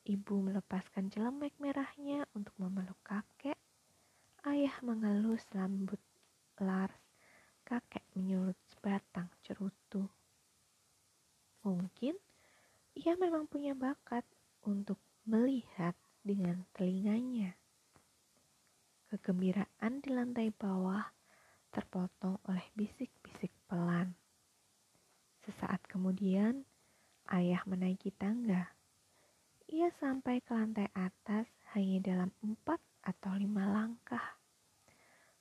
Ibu 0.03 0.43
melepaskan 0.51 1.07
celemek 1.07 1.55
merahnya 1.63 2.27
untuk 2.35 2.51
memeluk 2.59 2.99
kakek. 3.07 3.55
Ayah 4.43 4.75
mengelus 4.83 5.47
rambut 5.55 5.99
Lars. 6.59 6.99
Kakek 7.63 8.03
menyulut 8.11 8.59
sebatang 8.67 9.31
cerutu. 9.39 10.11
Mungkin 11.63 12.19
ia 12.99 13.15
memang 13.15 13.47
punya 13.47 13.71
bakat 13.71 14.27
untuk 14.67 14.99
melihat 15.23 15.95
dengan 16.19 16.67
telinganya. 16.75 17.55
kegembiraan 19.07 20.01
di 20.01 20.09
lantai 20.09 20.49
bawah 20.49 21.05
terpotong 21.69 22.41
oleh 22.49 22.65
bisik-bisik 22.73 23.53
pelan. 23.69 24.17
Sesaat 25.45 25.85
kemudian, 25.85 26.65
ayah 27.29 27.61
menaiki 27.69 28.09
tangga. 28.09 28.72
Ia 29.73 29.89
sampai 29.97 30.37
ke 30.37 30.53
lantai 30.53 30.85
atas 30.93 31.49
hanya 31.73 31.97
dalam 31.97 32.29
empat 32.45 32.77
atau 33.09 33.33
lima 33.33 33.65
langkah. 33.65 34.37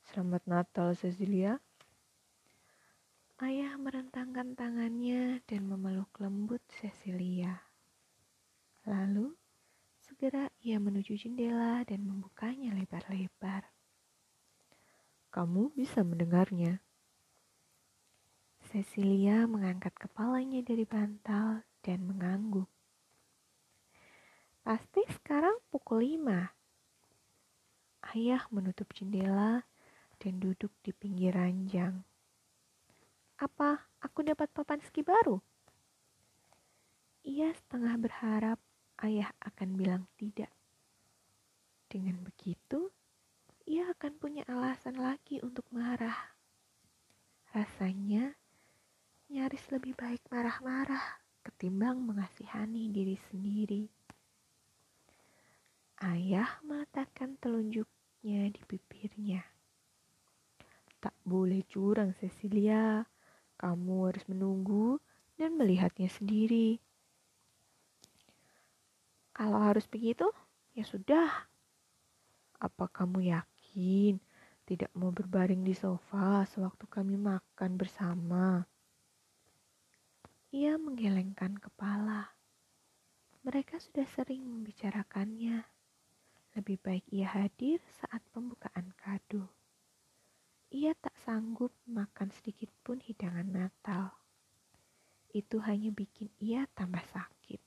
Selamat 0.09 0.41
Natal, 0.49 0.97
Cecilia. 0.97 1.61
Ayah 3.37 3.77
merentangkan 3.77 4.57
tangannya 4.57 5.45
dan 5.45 5.69
memeluk 5.69 6.09
lembut 6.17 6.65
Cecilia. 6.81 7.61
Lalu, 8.89 9.37
segera 10.01 10.49
ia 10.65 10.81
menuju 10.81 11.13
jendela 11.13 11.85
dan 11.85 12.01
membukanya 12.01 12.73
lebar-lebar. 12.73 13.69
Kamu 15.29 15.77
bisa 15.77 16.01
mendengarnya. 16.01 16.81
Cecilia 18.65 19.45
mengangkat 19.45 19.93
kepalanya 20.01 20.65
dari 20.65 20.89
bantal 20.89 21.69
dan 21.85 22.09
mengangguk. 22.09 22.72
Pasti 24.63 25.03
sekarang 25.11 25.59
pukul 25.75 26.07
lima. 26.07 26.55
Ayah 28.15 28.47
menutup 28.55 28.95
jendela 28.95 29.67
dan 30.23 30.39
duduk 30.39 30.71
di 30.87 30.95
pinggir 30.95 31.35
ranjang. 31.35 32.07
Apa 33.43 33.91
aku 33.99 34.23
dapat 34.23 34.47
papan 34.55 34.79
ski 34.87 35.03
baru? 35.03 35.43
Ia 37.27 37.51
setengah 37.51 37.99
berharap 37.99 38.59
ayah 39.03 39.35
akan 39.43 39.75
bilang 39.75 40.07
tidak. 40.15 40.51
Dengan 41.91 42.23
begitu, 42.23 42.95
ia 43.67 43.91
akan 43.91 44.15
punya 44.23 44.47
alasan 44.47 44.95
lagi 44.95 45.43
untuk 45.43 45.67
marah. 45.75 46.39
Rasanya 47.51 48.39
nyaris 49.27 49.67
lebih 49.75 49.99
baik 49.99 50.23
marah-marah 50.31 51.19
ketimbang 51.43 51.99
mengasihani 51.99 52.95
diri 52.95 53.19
sendiri. 53.27 54.02
Ayah 56.03 56.59
meletakkan 56.67 57.39
telunjuknya 57.39 58.51
di 58.51 58.59
bibirnya. 58.67 59.39
Tak 60.99 61.15
boleh 61.23 61.63
curang, 61.71 62.11
Cecilia. 62.19 63.07
Kamu 63.55 64.11
harus 64.11 64.27
menunggu 64.27 64.99
dan 65.39 65.55
melihatnya 65.55 66.11
sendiri. 66.11 66.83
Kalau 69.31 69.63
harus 69.63 69.87
begitu, 69.87 70.27
ya 70.75 70.83
sudah. 70.83 71.47
Apa 72.59 72.91
kamu 72.91 73.31
yakin 73.31 74.19
tidak 74.67 74.91
mau 74.99 75.15
berbaring 75.15 75.63
di 75.63 75.79
sofa 75.79 76.43
sewaktu 76.51 76.83
kami 76.91 77.15
makan 77.15 77.79
bersama? 77.79 78.67
Ia 80.51 80.75
menggelengkan 80.83 81.63
kepala. 81.63 82.35
Mereka 83.47 83.79
sudah 83.79 84.07
sering 84.11 84.43
membicarakannya. 84.43 85.82
Lebih 86.53 86.77
baik 86.85 87.05
ia 87.09 87.29
hadir 87.29 87.81
saat 88.01 88.21
pembukaan 88.33 88.93
kado 88.97 89.49
ia 90.73 90.97
tak 90.97 91.13
sanggup 91.21 91.69
makan 91.85 92.33
sedikit 92.33 92.73
pun 92.81 92.97
hidangan 92.97 93.45
Natal. 93.45 94.17
Itu 95.29 95.61
hanya 95.61 95.93
bikin 95.93 96.33
ia 96.41 96.65
tambah 96.73 97.05
sakit. 97.13 97.61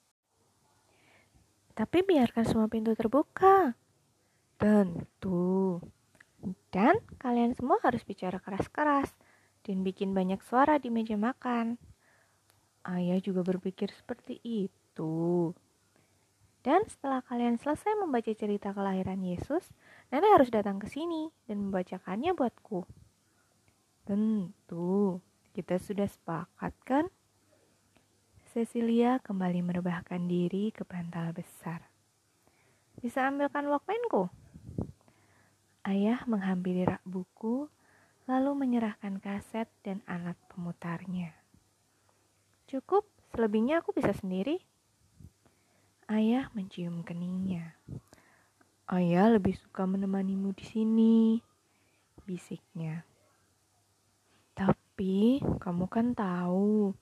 Tapi 1.78 1.98
biarkan 2.02 2.46
semua 2.50 2.66
pintu 2.66 2.98
terbuka. 2.98 3.78
Tentu. 4.58 5.78
Dan 6.74 6.98
kalian 7.22 7.54
semua 7.54 7.78
harus 7.86 8.02
bicara 8.02 8.42
keras-keras 8.42 9.14
dan 9.62 9.86
bikin 9.86 10.18
banyak 10.18 10.42
suara 10.42 10.82
di 10.82 10.90
meja 10.90 11.14
makan. 11.14 11.78
Ayah 12.86 13.22
juga 13.22 13.46
berpikir 13.46 13.94
seperti 13.94 14.42
itu. 14.42 15.54
Dan 16.66 16.82
setelah 16.90 17.22
kalian 17.22 17.62
selesai 17.62 17.94
membaca 17.94 18.34
cerita 18.34 18.74
kelahiran 18.74 19.22
Yesus, 19.22 19.70
nenek 20.10 20.34
harus 20.34 20.50
datang 20.50 20.82
ke 20.82 20.90
sini 20.90 21.30
dan 21.46 21.62
membacakannya 21.62 22.34
buatku. 22.34 22.90
Tentu, 24.10 25.22
kita 25.54 25.78
sudah 25.78 26.10
sepakat 26.10 26.74
kan? 26.82 27.06
Cecilia 28.50 29.22
kembali 29.22 29.62
merebahkan 29.62 30.26
diri 30.26 30.74
ke 30.74 30.82
bantal 30.82 31.38
besar. 31.38 31.86
Bisa 32.98 33.30
ambilkan 33.30 33.70
walkmanku? 33.70 34.34
Ayah 35.86 36.26
menghampiri 36.26 36.82
rak 36.82 37.06
buku, 37.06 37.70
lalu 38.26 38.58
menyerahkan 38.58 39.22
kaset 39.22 39.70
dan 39.86 40.02
alat 40.10 40.34
pemutarnya. 40.50 41.30
Cukup, 42.66 43.06
selebihnya 43.38 43.86
aku 43.86 43.94
bisa 43.94 44.18
sendiri. 44.18 44.66
Ayah 46.06 46.54
mencium 46.54 47.02
keningnya. 47.02 47.74
Ayah 48.86 49.34
lebih 49.34 49.58
suka 49.58 49.90
menemanimu 49.90 50.54
di 50.54 50.62
sini, 50.62 51.18
bisiknya. 52.30 53.02
Tapi 54.54 55.42
kamu 55.42 55.90
kan 55.90 56.14
tahu, 56.14 56.94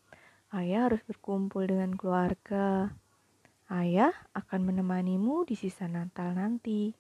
ayah 0.55 0.87
harus 0.87 1.03
berkumpul 1.03 1.67
dengan 1.67 1.91
keluarga. 1.99 2.95
Ayah 3.67 4.15
akan 4.31 4.71
menemanimu 4.71 5.43
di 5.51 5.59
sisa 5.59 5.83
Natal 5.91 6.39
nanti. 6.39 6.95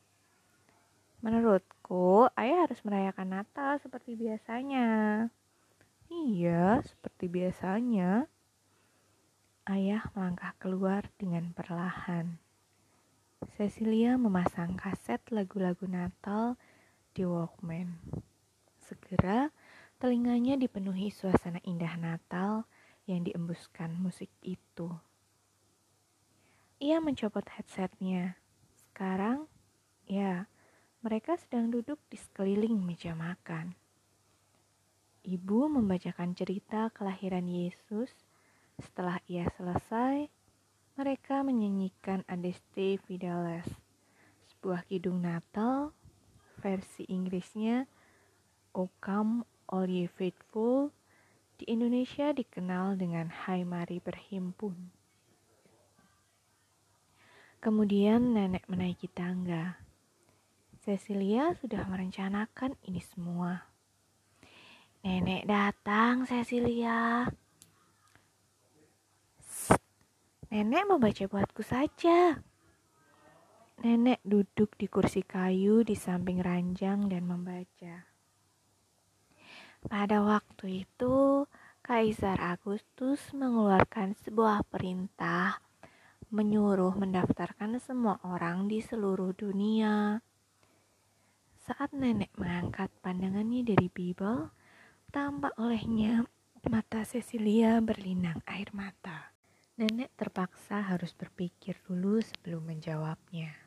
Menurutku, 1.23 2.27
ayah 2.35 2.67
harus 2.67 2.83
merayakan 2.83 3.31
Natal 3.31 3.79
seperti 3.79 4.19
biasanya. 4.19 4.91
Iya, 6.11 6.83
seperti 6.83 7.31
biasanya. 7.31 8.27
Ayah 9.63 10.03
melangkah 10.11 10.51
keluar 10.59 11.07
dengan 11.15 11.55
perlahan. 11.55 12.35
Cecilia 13.55 14.19
memasang 14.19 14.75
kaset 14.75 15.23
lagu-lagu 15.31 15.87
Natal 15.87 16.59
di 17.15 17.23
Walkman. 17.23 17.95
Segera, 18.75 19.55
telinganya 20.03 20.59
dipenuhi 20.59 21.15
suasana 21.15 21.63
indah 21.63 21.95
Natal 21.95 22.67
yang 23.07 23.23
diembuskan 23.23 23.95
musik 23.95 24.27
itu. 24.43 24.91
Ia 26.83 26.99
mencopot 26.99 27.47
headsetnya. 27.47 28.35
Sekarang, 28.75 29.47
ya, 30.03 30.51
mereka 30.99 31.39
sedang 31.39 31.71
duduk 31.71 32.03
di 32.11 32.19
sekeliling 32.19 32.83
meja 32.83 33.15
makan. 33.15 33.79
Ibu 35.23 35.71
membacakan 35.71 36.35
cerita 36.35 36.91
kelahiran 36.91 37.47
Yesus 37.47 38.11
setelah 38.81 39.21
ia 39.29 39.45
selesai, 39.53 40.29
mereka 40.93 41.41
menyanyikan 41.41 42.21
Adeste 42.29 43.01
Fideles, 43.01 43.65
sebuah 44.49 44.85
kidung 44.85 45.25
Natal 45.25 45.93
versi 46.61 47.05
Inggrisnya 47.09 47.89
O 48.73 48.89
Come 49.01 49.45
All 49.69 49.89
Ye 49.89 50.05
Faithful 50.05 50.93
di 51.57 51.65
Indonesia 51.69 52.33
dikenal 52.33 52.97
dengan 52.97 53.29
Hai 53.29 53.65
Mari 53.65 54.01
Berhimpun. 54.01 54.75
Kemudian 57.63 58.35
nenek 58.35 58.67
menaiki 58.67 59.07
tangga. 59.07 59.79
Cecilia 60.83 61.55
sudah 61.55 61.87
merencanakan 61.87 62.75
ini 62.83 62.99
semua. 62.99 63.71
Nenek 64.99 65.47
datang, 65.47 66.27
Cecilia. 66.27 67.23
Nenek 70.53 70.85
membaca 70.85 71.25
buatku 71.25 71.65
saja. 71.65 72.37
Nenek 73.81 74.21
duduk 74.21 74.77
di 74.77 74.85
kursi 74.85 75.25
kayu 75.25 75.81
di 75.81 75.97
samping 75.97 76.45
ranjang 76.45 77.09
dan 77.09 77.25
membaca. 77.25 78.05
Pada 79.81 80.21
waktu 80.21 80.85
itu, 80.85 81.49
Kaisar 81.81 82.37
Agustus 82.37 83.33
mengeluarkan 83.33 84.13
sebuah 84.13 84.61
perintah 84.69 85.57
menyuruh 86.29 87.01
mendaftarkan 87.01 87.81
semua 87.81 88.21
orang 88.21 88.69
di 88.69 88.77
seluruh 88.77 89.33
dunia. 89.33 90.21
Saat 91.65 91.97
nenek 91.97 92.29
mengangkat 92.37 92.93
pandangannya 93.01 93.65
dari 93.65 93.89
Bible, 93.89 94.53
tampak 95.09 95.57
olehnya 95.57 96.29
mata 96.69 97.01
Cecilia 97.01 97.81
berlinang 97.81 98.37
air 98.45 98.69
mata. 98.69 99.32
Nenek 99.73 100.13
terpaksa 100.13 100.85
harus 100.85 101.17
berpikir 101.17 101.73
dulu 101.89 102.21
sebelum 102.21 102.61
menjawabnya. 102.61 103.57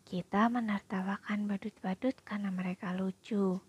Kita 0.00 0.48
menertawakan 0.48 1.44
badut-badut 1.44 2.16
karena 2.24 2.48
mereka 2.48 2.96
lucu. 2.96 3.60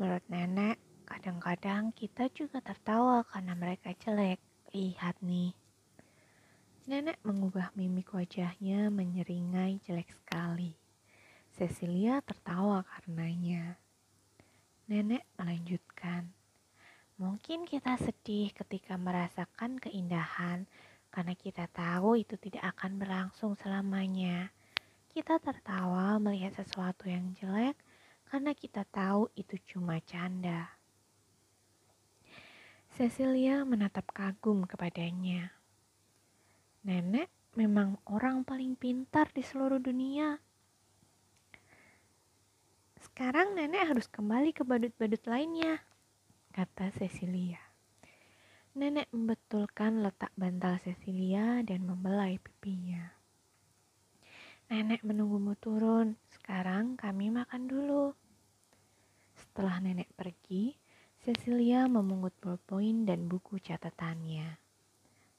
Menurut 0.00 0.24
nenek, 0.32 0.80
kadang-kadang 1.04 1.92
kita 1.92 2.32
juga 2.32 2.64
tertawa 2.64 3.20
karena 3.28 3.52
mereka 3.52 3.92
jelek. 4.00 4.40
Lihat 4.72 5.20
nih. 5.20 5.52
Nenek 6.88 7.20
mengubah 7.20 7.76
mimik 7.76 8.16
wajahnya 8.16 8.88
menyeringai 8.88 9.84
jelek 9.84 10.08
sekali. 10.08 10.72
Cecilia 11.52 12.24
tertawa 12.24 12.80
karenanya. 12.80 13.76
Nenek 14.88 15.28
melanjutkan, 15.36 16.32
mungkin 17.20 17.68
kita 17.68 18.00
sedih 18.00 18.56
ketika 18.56 18.96
merasakan 18.96 19.76
keindahan 19.76 20.64
karena 21.14 21.38
kita 21.38 21.70
tahu 21.70 22.18
itu 22.18 22.34
tidak 22.42 22.74
akan 22.74 22.98
berlangsung 22.98 23.54
selamanya. 23.54 24.50
Kita 25.14 25.38
tertawa 25.38 26.18
melihat 26.18 26.58
sesuatu 26.58 27.06
yang 27.06 27.30
jelek 27.38 27.78
karena 28.26 28.50
kita 28.50 28.82
tahu 28.90 29.30
itu 29.38 29.54
cuma 29.62 30.02
canda. 30.02 30.74
Cecilia 32.98 33.62
menatap 33.62 34.10
kagum 34.10 34.66
kepadanya. 34.66 35.54
Nenek 36.82 37.30
memang 37.54 37.94
orang 38.10 38.42
paling 38.42 38.74
pintar 38.74 39.30
di 39.30 39.46
seluruh 39.46 39.78
dunia. 39.78 40.42
Sekarang 42.98 43.54
nenek 43.54 43.86
harus 43.86 44.10
kembali 44.10 44.50
ke 44.50 44.66
badut-badut 44.66 45.22
lainnya, 45.30 45.78
kata 46.50 46.90
Cecilia. 46.98 47.63
Nenek 48.74 49.06
membetulkan 49.14 50.02
letak 50.02 50.34
bantal 50.34 50.82
Cecilia 50.82 51.62
dan 51.62 51.86
membelai 51.86 52.42
pipinya. 52.42 53.06
Nenek 54.66 55.06
menunggumu 55.06 55.54
turun, 55.62 56.18
sekarang 56.34 56.98
kami 56.98 57.30
makan 57.30 57.70
dulu. 57.70 58.18
Setelah 59.38 59.78
nenek 59.78 60.10
pergi, 60.18 60.74
Cecilia 61.22 61.86
memungut 61.86 62.34
ballpoint 62.42 63.06
dan 63.06 63.30
buku 63.30 63.62
catatannya. 63.62 64.58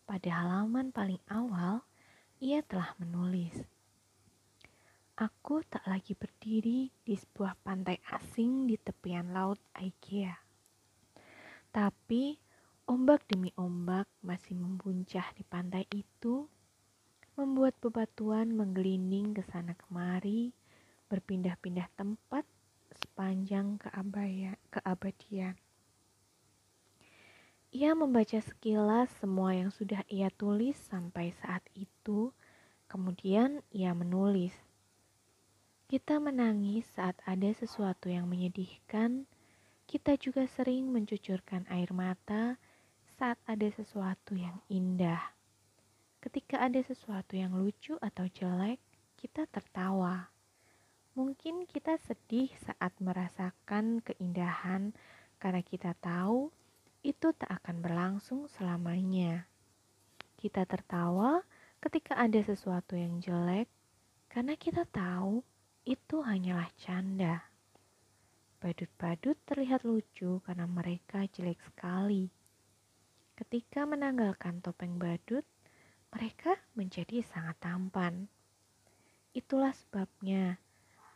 Pada 0.08 0.32
halaman 0.32 0.95
paling 0.95 1.19
awal, 1.28 1.84
ia 2.39 2.63
telah 2.63 2.95
menulis. 3.04 3.67
Aku 5.19 5.60
tak 5.67 5.84
lagi 5.91 6.15
berdiri 6.15 6.88
di 7.04 7.15
sebuah 7.19 7.60
pantai 7.67 8.00
asing 8.15 8.63
di 8.63 8.80
tepian 8.80 9.36
laut 9.36 9.60
Aikea. 9.76 10.39
Tapi 11.76 12.44
ombak 12.86 13.26
demi 13.26 13.50
ombak 13.58 14.06
masih 14.21 14.54
membuncah 14.58 15.26
di 15.34 15.41
pantai 15.45 15.89
itu, 15.89 16.45
membuat 17.36 17.74
bebatuan 17.82 18.54
menggelinding 18.54 19.34
ke 19.34 19.43
sana 19.45 19.74
kemari, 19.74 20.54
berpindah-pindah 21.10 21.89
tempat 21.98 22.45
sepanjang 22.93 23.82
keabaya, 23.82 24.56
keabadian. 24.71 25.58
Ia 27.76 27.91
membaca 27.91 28.39
sekilas 28.39 29.12
semua 29.19 29.52
yang 29.52 29.74
sudah 29.74 30.06
ia 30.08 30.32
tulis 30.32 30.80
sampai 30.80 31.36
saat 31.43 31.65
itu, 31.76 32.32
kemudian 32.88 33.60
ia 33.76 33.91
menulis 33.91 34.56
kita 35.86 36.17
menangis 36.17 36.82
saat 36.98 37.13
ada 37.30 37.45
sesuatu 37.54 38.10
yang 38.10 38.26
menyedihkan. 38.26 39.30
Kita 39.86 40.17
juga 40.17 40.50
sering 40.50 40.89
mencucurkan 40.89 41.69
air 41.69 41.93
mata 41.93 42.58
saat 43.15 43.39
ada 43.47 43.63
sesuatu 43.71 44.36
yang 44.36 44.60
indah. 44.67 45.23
Ketika 46.19 46.60
ada 46.60 46.84
sesuatu 46.84 47.39
yang 47.39 47.56
lucu 47.56 47.95
atau 48.04 48.28
jelek, 48.28 48.84
kita 49.15 49.47
tertawa. 49.47 50.28
Mungkin 51.15 51.63
kita 51.63 51.95
sedih 52.04 52.51
saat 52.60 52.91
merasakan 52.99 54.04
keindahan 54.04 54.91
karena 55.39 55.63
kita 55.63 55.95
tahu 56.04 56.51
itu 57.08 57.32
tak 57.32 57.63
akan 57.63 57.80
berlangsung 57.80 58.51
selamanya. 58.51 59.47
Kita 60.36 60.67
tertawa 60.67 61.39
ketika 61.80 62.19
ada 62.19 62.43
sesuatu 62.43 62.99
yang 62.99 63.23
jelek 63.23 63.71
karena 64.28 64.60
kita 64.60 64.84
tahu 64.91 65.39
itu 65.88 66.19
hanyalah 66.19 66.67
canda. 66.75 67.47
Badut-badut 68.60 69.39
terlihat 69.47 69.88
lucu 69.88 70.43
karena 70.43 70.67
mereka 70.67 71.23
jelek 71.32 71.63
sekali. 71.63 72.28
Ketika 73.36 73.84
menanggalkan 73.84 74.63
topeng 74.63 74.95
badut, 74.95 75.43
mereka 76.15 76.56
menjadi 76.71 77.19
sangat 77.19 77.60
tampan. 77.60 78.32
Itulah 79.36 79.76
sebabnya 79.76 80.56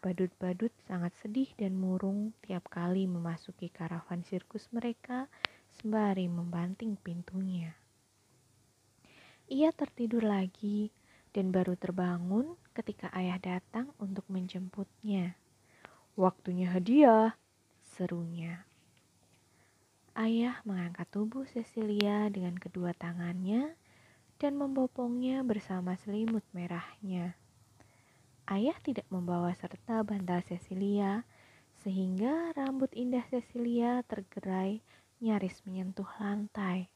badut-badut 0.03 0.75
sangat 0.83 1.15
sedih 1.23 1.47
dan 1.55 1.79
murung 1.79 2.35
tiap 2.43 2.67
kali 2.67 3.07
memasuki 3.07 3.71
karavan 3.71 4.27
sirkus 4.27 4.67
mereka 4.75 5.31
sembari 5.79 6.27
membanting 6.27 6.99
pintunya. 6.99 7.71
Ia 9.47 9.71
tertidur 9.71 10.27
lagi 10.27 10.91
dan 11.31 11.55
baru 11.55 11.79
terbangun 11.79 12.59
ketika 12.75 13.07
ayah 13.15 13.39
datang 13.39 13.95
untuk 13.95 14.27
menjemputnya. 14.27 15.39
Waktunya 16.19 16.67
hadiah, 16.75 17.39
serunya. 17.79 18.68
Ayah 20.19 20.59
mengangkat 20.67 21.07
tubuh 21.15 21.47
Cecilia 21.47 22.27
dengan 22.27 22.51
kedua 22.59 22.91
tangannya 22.91 23.71
dan 24.35 24.59
membopongnya 24.59 25.47
bersama 25.47 25.95
selimut 25.95 26.43
merahnya. 26.51 27.39
Ayah 28.43 28.75
tidak 28.83 29.07
membawa 29.07 29.55
serta 29.55 30.03
bantal 30.03 30.43
Cecilia, 30.43 31.23
sehingga 31.79 32.51
rambut 32.51 32.91
indah 32.91 33.23
Cecilia 33.31 34.03
tergerai 34.03 34.83
nyaris 35.23 35.63
menyentuh 35.63 36.11
lantai. 36.19 36.91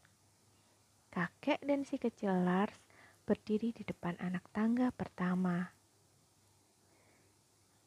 Kakek 1.08 1.64
dan 1.64 1.88
si 1.88 1.96
kecil 1.96 2.44
Lars 2.44 2.76
berdiri 3.24 3.72
di 3.72 3.88
depan 3.88 4.20
anak 4.20 4.44
tangga 4.52 4.92
pertama. 4.92 5.72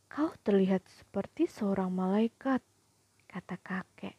Kau 0.08 0.32
terlihat 0.40 0.80
seperti 0.88 1.44
seorang 1.44 1.92
malaikat, 1.92 2.64
kata 3.28 3.60
kakek. 3.60 4.16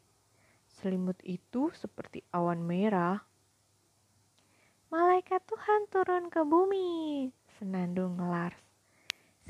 Selimut 0.87 1.19
itu 1.27 1.67
seperti 1.75 2.23
awan 2.31 2.63
merah. 2.63 3.19
Malaikat 4.87 5.43
Tuhan 5.43 5.83
turun 5.91 6.31
ke 6.31 6.47
bumi, 6.47 7.27
senandung 7.59 8.15
Lars. 8.15 8.55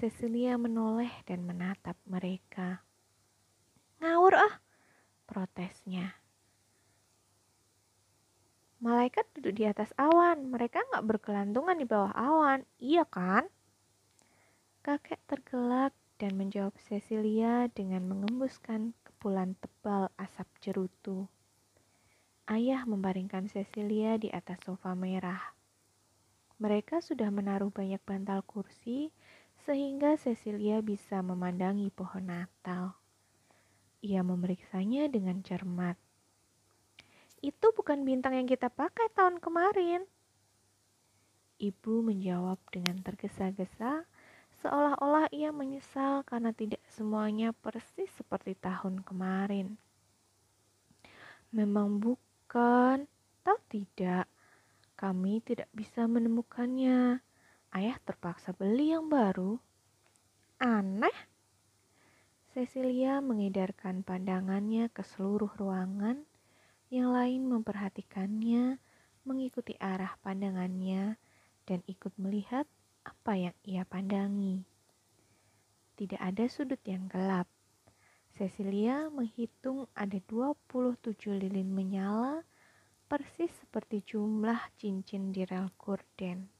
Cecilia 0.01 0.57
menoleh 0.57 1.13
dan 1.29 1.45
menatap 1.45 1.93
mereka. 2.09 2.81
Ngawur 4.01 4.33
ah, 4.33 4.57
protesnya. 5.29 6.17
Malaikat 8.81 9.29
duduk 9.37 9.61
di 9.61 9.69
atas 9.69 9.93
awan, 9.93 10.49
mereka 10.49 10.81
nggak 10.89 11.05
berkelantungan 11.05 11.77
di 11.77 11.85
bawah 11.85 12.17
awan, 12.17 12.65
iya 12.81 13.05
kan? 13.05 13.45
Kakek 14.81 15.21
tergelak 15.29 15.93
dan 16.17 16.37
menjawab 16.37 16.73
Cecilia 16.81 17.69
dengan 17.73 18.05
mengembuskan 18.09 18.93
kepulan 19.05 19.57
tebal 19.57 20.09
asap 20.17 20.49
cerutu. 20.61 21.29
Ayah 22.49 22.85
membaringkan 22.89 23.49
Cecilia 23.49 24.17
di 24.17 24.33
atas 24.33 24.61
sofa 24.65 24.93
merah. 24.93 25.53
Mereka 26.57 27.01
sudah 27.05 27.29
menaruh 27.29 27.69
banyak 27.69 28.01
bantal 28.01 28.41
kursi 28.43 29.13
sehingga 29.65 30.17
Cecilia 30.17 30.81
bisa 30.81 31.21
memandangi 31.21 31.93
pohon 31.93 32.29
Natal. 32.33 32.97
Ia 34.01 34.21
memeriksanya 34.25 35.09
dengan 35.09 35.41
cermat 35.41 35.97
itu 37.41 37.67
bukan 37.73 38.01
bintang 38.01 38.33
yang 38.33 38.49
kita 38.49 38.69
pakai 38.73 39.13
tahun 39.13 39.37
kemarin. 39.37 40.05
Ibu 41.57 42.05
menjawab 42.05 42.61
dengan 42.69 43.01
tergesa-gesa, 43.01 44.05
seolah-olah 44.65 45.29
ia 45.29 45.53
menyesal 45.53 46.25
karena 46.25 46.49
tidak 46.53 46.81
semuanya 46.93 47.53
persis 47.53 48.09
seperti 48.17 48.57
tahun 48.57 49.05
kemarin. 49.05 49.77
Memang 51.53 52.01
bukan, 52.01 53.07
tahu 53.45 53.59
tidak, 53.71 54.27
kami 54.97 55.39
tidak 55.45 55.69
bisa 55.71 56.09
menemukannya. 56.09 57.21
Ayah 57.71 57.97
terpaksa 58.01 58.51
beli 58.51 58.91
yang 58.91 59.07
baru. 59.07 59.61
Aneh. 60.57 61.13
Cecilia 62.51 63.21
mengedarkan 63.21 64.01
pandangannya 64.01 64.89
ke 64.89 65.05
seluruh 65.05 65.53
ruangan 65.53 66.25
yang 66.89 67.13
lain 67.13 67.45
memperhatikannya, 67.45 68.81
mengikuti 69.27 69.77
arah 69.77 70.17
pandangannya, 70.23 71.19
dan 71.67 71.83
ikut 71.85 72.15
melihat 72.15 72.65
apa 73.07 73.39
yang 73.39 73.55
ia 73.63 73.87
pandangi. 73.87 74.67
Tidak 75.95 76.19
ada 76.19 76.43
sudut 76.51 76.83
yang 76.83 77.07
gelap. 77.07 77.47
Cecilia 78.35 79.07
menghitung 79.07 79.87
ada 79.95 80.19
27 80.29 81.15
lilin 81.39 81.71
menyala 81.71 82.43
persis 83.07 83.49
seperti 83.63 84.03
jumlah 84.03 84.59
cincin 84.75 85.31
di 85.31 85.47
rel 85.47 85.71
korden. 85.79 86.51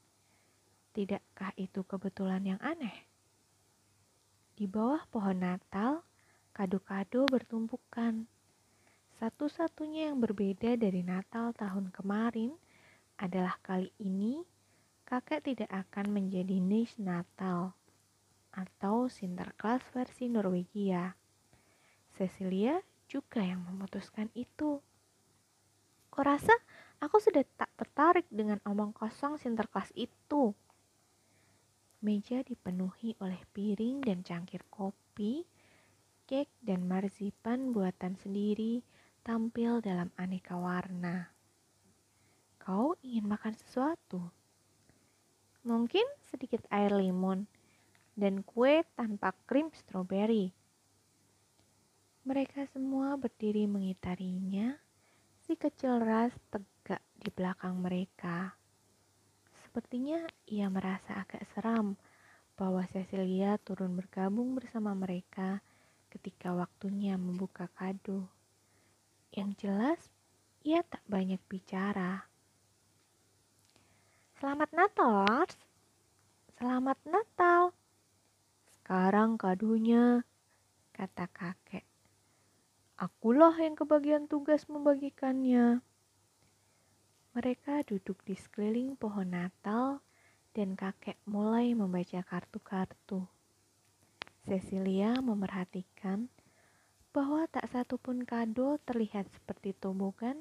Tidakkah 0.96 1.52
itu 1.60 1.84
kebetulan 1.84 2.56
yang 2.56 2.60
aneh? 2.64 3.06
Di 4.58 4.66
bawah 4.66 5.06
pohon 5.06 5.38
Natal, 5.38 6.02
kado-kado 6.50 7.28
bertumpukan 7.30 8.26
satu-satunya 9.22 10.10
yang 10.10 10.18
berbeda 10.18 10.78
dari 10.78 11.02
Natal 11.02 11.50
tahun 11.54 11.90
kemarin 11.90 12.54
adalah 13.18 13.58
kali 13.62 13.90
ini 13.98 14.42
kakek 15.08 15.40
tidak 15.40 15.72
akan 15.72 16.12
menjadi 16.12 16.60
niche 16.60 17.00
Natal. 17.00 17.72
atau 18.52 19.08
Sinterklas 19.08 19.80
versi 19.94 20.28
Norwegia. 20.28 21.14
Cecilia 22.12 22.76
juga 23.06 23.40
yang 23.40 23.64
memutuskan 23.64 24.28
itu. 24.34 24.82
Kau 26.10 26.24
rasa 26.26 26.52
aku 26.98 27.22
sudah 27.22 27.46
tak 27.56 27.70
tertarik 27.78 28.26
dengan 28.28 28.58
omong 28.66 28.92
kosong 28.92 29.38
Sinterklas 29.40 29.94
itu? 29.94 30.52
Meja 32.04 32.42
dipenuhi 32.42 33.14
oleh 33.22 33.38
piring 33.54 34.02
dan 34.02 34.26
cangkir 34.26 34.66
kopi, 34.68 35.46
cake 36.26 36.52
dan 36.60 36.84
marzipan 36.84 37.70
buatan 37.70 38.18
sendiri 38.18 38.84
tampil 39.22 39.80
dalam 39.80 40.12
aneka 40.18 40.58
warna. 40.58 41.30
Kau 42.58 42.98
ingin 43.00 43.24
makan 43.24 43.54
sesuatu? 43.54 44.37
Mungkin 45.66 46.04
sedikit 46.28 46.62
air 46.70 46.94
limon 46.94 47.48
dan 48.14 48.42
kue 48.42 48.86
tanpa 48.94 49.34
krim 49.46 49.70
stroberi. 49.74 50.50
Mereka 52.28 52.68
semua 52.70 53.16
berdiri 53.16 53.64
mengitarinya. 53.64 54.76
Si 55.48 55.56
kecil 55.56 56.04
ras 56.04 56.36
tegak 56.52 57.00
di 57.16 57.32
belakang 57.32 57.80
mereka. 57.80 58.52
Sepertinya 59.64 60.28
ia 60.44 60.68
merasa 60.68 61.24
agak 61.24 61.48
seram 61.56 61.96
bahwa 62.58 62.84
Cecilia 62.90 63.56
turun 63.62 63.96
bergabung 63.96 64.52
bersama 64.52 64.92
mereka 64.92 65.64
ketika 66.12 66.52
waktunya 66.52 67.16
membuka 67.16 67.70
kado. 67.72 68.28
Yang 69.32 69.50
jelas, 69.64 70.00
ia 70.60 70.84
tak 70.84 71.00
banyak 71.08 71.40
bicara. 71.48 72.27
Selamat 74.38 74.70
Natal. 74.70 75.50
Selamat 76.54 76.94
Natal. 77.02 77.74
Sekarang 78.70 79.34
kadonya, 79.34 80.22
kata 80.94 81.26
kakek. 81.34 81.82
Akulah 82.94 83.50
yang 83.58 83.74
kebagian 83.74 84.30
tugas 84.30 84.70
membagikannya. 84.70 85.82
Mereka 87.34 87.82
duduk 87.90 88.22
di 88.22 88.38
sekeliling 88.38 88.94
pohon 88.94 89.26
Natal 89.26 90.06
dan 90.54 90.78
kakek 90.78 91.18
mulai 91.26 91.74
membaca 91.74 92.22
kartu-kartu. 92.22 93.26
Cecilia 94.46 95.18
memerhatikan 95.18 96.30
bahwa 97.10 97.42
tak 97.50 97.66
satu 97.74 97.98
pun 97.98 98.22
kado 98.22 98.78
terlihat 98.86 99.26
seperti 99.34 99.74
tobogan 99.74 100.38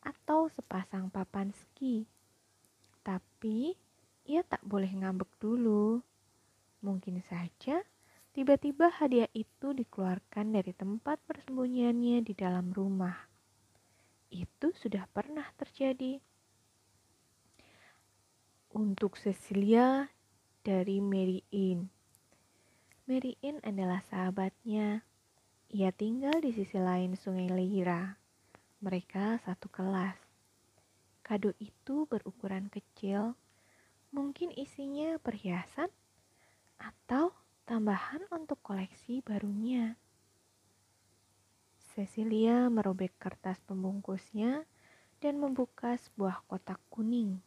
atau 0.00 0.48
sepasang 0.48 1.12
papan 1.12 1.52
ski. 1.52 2.15
Tapi 3.06 3.78
ia 4.26 4.42
tak 4.42 4.66
boleh 4.66 4.90
ngambek 4.90 5.30
dulu. 5.38 6.02
Mungkin 6.82 7.22
saja 7.30 7.86
tiba-tiba 8.34 8.90
hadiah 8.90 9.30
itu 9.30 9.70
dikeluarkan 9.70 10.58
dari 10.58 10.74
tempat 10.74 11.22
persembunyiannya 11.30 12.26
di 12.26 12.34
dalam 12.34 12.74
rumah 12.74 13.36
itu 14.30 14.74
sudah 14.76 15.06
pernah 15.10 15.46
terjadi. 15.56 16.18
Untuk 18.76 19.16
Cecilia 19.16 20.10
dari 20.60 21.00
Mary 21.00 21.40
Ann. 21.54 21.88
Mary 23.08 23.38
Ann 23.40 23.62
adalah 23.64 24.04
sahabatnya. 24.04 25.06
Ia 25.72 25.90
tinggal 25.94 26.44
di 26.44 26.52
sisi 26.52 26.76
lain 26.76 27.16
sungai 27.16 27.48
Lira. 27.48 28.18
Mereka 28.84 29.40
satu 29.40 29.72
kelas. 29.72 30.25
Kado 31.26 31.50
itu 31.58 32.06
berukuran 32.06 32.70
kecil, 32.70 33.34
mungkin 34.14 34.54
isinya 34.54 35.18
perhiasan 35.18 35.90
atau 36.78 37.34
tambahan 37.66 38.22
untuk 38.30 38.62
koleksi 38.62 39.26
barunya. 39.26 39.98
Cecilia 41.82 42.70
merobek 42.70 43.10
kertas 43.18 43.58
pembungkusnya 43.66 44.70
dan 45.18 45.42
membuka 45.42 45.98
sebuah 45.98 46.46
kotak 46.46 46.78
kuning. 46.94 47.42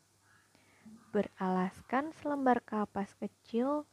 Beralaskan 1.15 2.11
selembar 2.19 2.59
kapas 2.59 3.15
kecil 3.15 3.87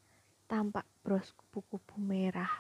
tampak 0.51 0.83
bros 1.07 1.31
kupu-kupu 1.31 2.03
merah. 2.03 2.51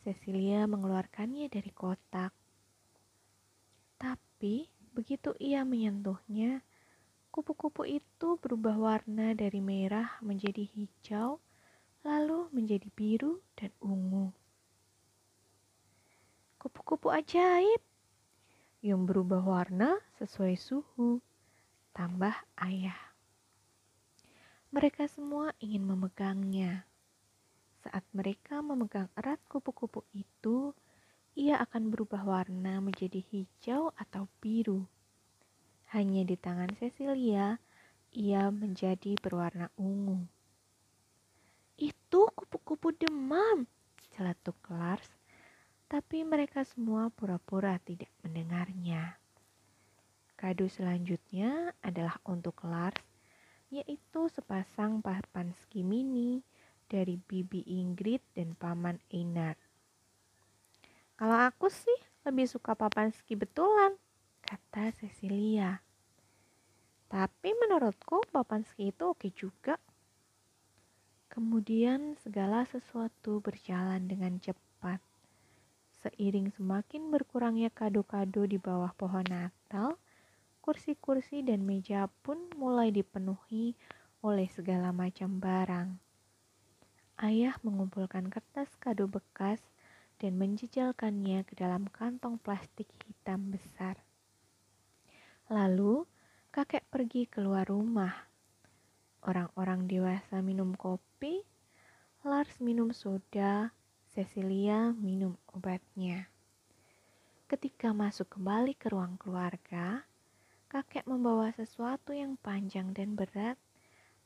Cecilia 0.00 0.64
mengeluarkannya 0.64 1.52
dari 1.52 1.68
kotak. 1.68 2.32
Tapi 4.00 4.77
begitu 4.98 5.38
ia 5.38 5.62
menyentuhnya, 5.62 6.66
kupu-kupu 7.30 7.86
itu 7.86 8.34
berubah 8.42 8.74
warna 8.74 9.30
dari 9.38 9.62
merah 9.62 10.18
menjadi 10.18 10.66
hijau, 10.66 11.38
lalu 12.02 12.50
menjadi 12.50 12.90
biru 12.90 13.38
dan 13.54 13.70
ungu 13.78 14.34
kupu-kupu 16.58 17.14
ajaib 17.14 17.78
yang 18.82 19.06
berubah 19.06 19.42
warna 19.46 19.94
sesuai 20.18 20.58
suhu, 20.58 21.22
tambah 21.94 22.34
ayah. 22.58 22.98
Mereka 24.74 25.06
semua 25.06 25.54
ingin 25.62 25.86
memegangnya. 25.86 26.82
Saat 27.86 28.02
mereka 28.10 28.58
memegang 28.58 29.06
erat 29.14 29.38
kupu-kupu 29.46 30.02
itu, 30.12 30.74
ia 31.38 31.62
akan 31.62 31.94
berubah 31.94 32.26
warna 32.26 32.82
menjadi 32.82 33.22
hijau 33.22 33.94
atau 33.94 34.26
biru. 34.42 34.82
Hanya 35.94 36.26
di 36.26 36.34
tangan 36.34 36.74
Cecilia, 36.74 37.62
ia 38.10 38.50
menjadi 38.50 39.14
berwarna 39.22 39.70
ungu. 39.78 40.26
Itu 41.78 42.26
kupu-kupu 42.34 42.90
demam, 42.98 43.70
celetuk 44.10 44.58
Lars 44.66 45.06
tapi 45.88 46.20
mereka 46.20 46.68
semua 46.68 47.08
pura-pura 47.08 47.80
tidak 47.80 48.12
mendengarnya. 48.20 49.16
Kado 50.36 50.68
selanjutnya 50.68 51.72
adalah 51.80 52.20
untuk 52.28 52.60
Lars, 52.68 53.00
yaitu 53.72 54.28
sepasang 54.28 55.00
papan 55.00 55.56
ski 55.56 55.80
mini 55.80 56.44
dari 56.92 57.16
Bibi 57.16 57.64
Ingrid 57.64 58.20
dan 58.36 58.52
Paman 58.52 59.00
Einar. 59.08 59.56
Kalau 61.18 61.34
aku 61.34 61.66
sih 61.66 61.98
lebih 62.22 62.46
suka 62.46 62.78
papan 62.78 63.10
ski 63.10 63.34
betulan, 63.34 63.98
kata 64.38 64.94
Cecilia. 64.94 65.82
Tapi 67.10 67.58
menurutku 67.58 68.22
papan 68.30 68.62
ski 68.62 68.94
itu 68.94 69.02
oke 69.10 69.26
juga. 69.34 69.82
Kemudian 71.26 72.14
segala 72.22 72.62
sesuatu 72.70 73.42
berjalan 73.42 74.06
dengan 74.06 74.38
cepat. 74.38 75.02
Seiring 75.98 76.54
semakin 76.54 77.10
berkurangnya 77.10 77.74
kado-kado 77.74 78.46
di 78.46 78.54
bawah 78.54 78.94
pohon 78.94 79.26
Natal, 79.26 79.98
kursi-kursi 80.62 81.42
dan 81.42 81.66
meja 81.66 82.06
pun 82.22 82.46
mulai 82.54 82.94
dipenuhi 82.94 83.74
oleh 84.22 84.46
segala 84.46 84.94
macam 84.94 85.42
barang. 85.42 85.98
Ayah 87.18 87.58
mengumpulkan 87.66 88.30
kertas 88.30 88.70
kado 88.78 89.10
bekas 89.10 89.58
dan 90.18 90.34
menjejalkannya 90.34 91.46
ke 91.46 91.54
dalam 91.54 91.86
kantong 91.86 92.42
plastik 92.42 92.90
hitam 93.06 93.54
besar. 93.54 93.98
Lalu, 95.48 96.04
kakek 96.50 96.84
pergi 96.90 97.30
keluar 97.30 97.64
rumah. 97.64 98.12
Orang-orang 99.22 99.86
dewasa 99.86 100.42
minum 100.42 100.74
kopi, 100.74 101.42
Lars 102.26 102.58
minum 102.58 102.90
soda, 102.90 103.70
Cecilia 104.10 104.90
minum 104.92 105.38
obatnya. 105.54 106.26
Ketika 107.48 107.94
masuk 107.94 108.36
kembali 108.36 108.76
ke 108.76 108.90
ruang 108.90 109.16
keluarga, 109.16 110.04
kakek 110.68 111.06
membawa 111.08 111.48
sesuatu 111.54 112.12
yang 112.12 112.36
panjang 112.36 112.92
dan 112.92 113.16
berat, 113.16 113.56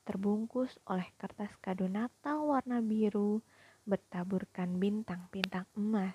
terbungkus 0.03 0.75
oleh 0.91 1.07
kertas 1.15 1.55
kado 1.63 1.87
Natal 1.87 2.43
warna 2.43 2.83
biru 2.83 3.39
bertaburkan 3.83 4.79
bintang-bintang 4.79 5.67
emas. 5.75 6.15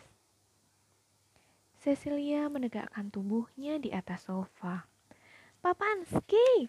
Cecilia 1.78 2.50
menegakkan 2.50 3.14
tubuhnya 3.14 3.78
di 3.78 3.94
atas 3.94 4.26
sofa. 4.28 4.90
Papanski! 5.62 6.68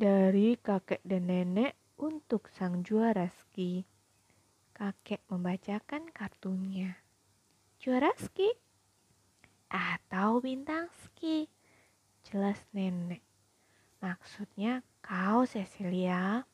Dari 0.00 0.56
kakek 0.56 1.04
dan 1.04 1.28
nenek 1.28 1.76
untuk 2.00 2.48
sang 2.56 2.80
juara 2.80 3.28
ski. 3.28 3.84
Kakek 4.72 5.20
membacakan 5.28 6.08
kartunya. 6.08 6.96
Juara 7.76 8.08
ski? 8.16 8.48
Atau 9.68 10.40
bintang 10.40 10.88
ski? 11.04 11.52
Jelas 12.24 12.56
nenek. 12.72 13.20
Maksudnya 14.00 14.80
kau 15.04 15.44
Cecilia. 15.44 16.48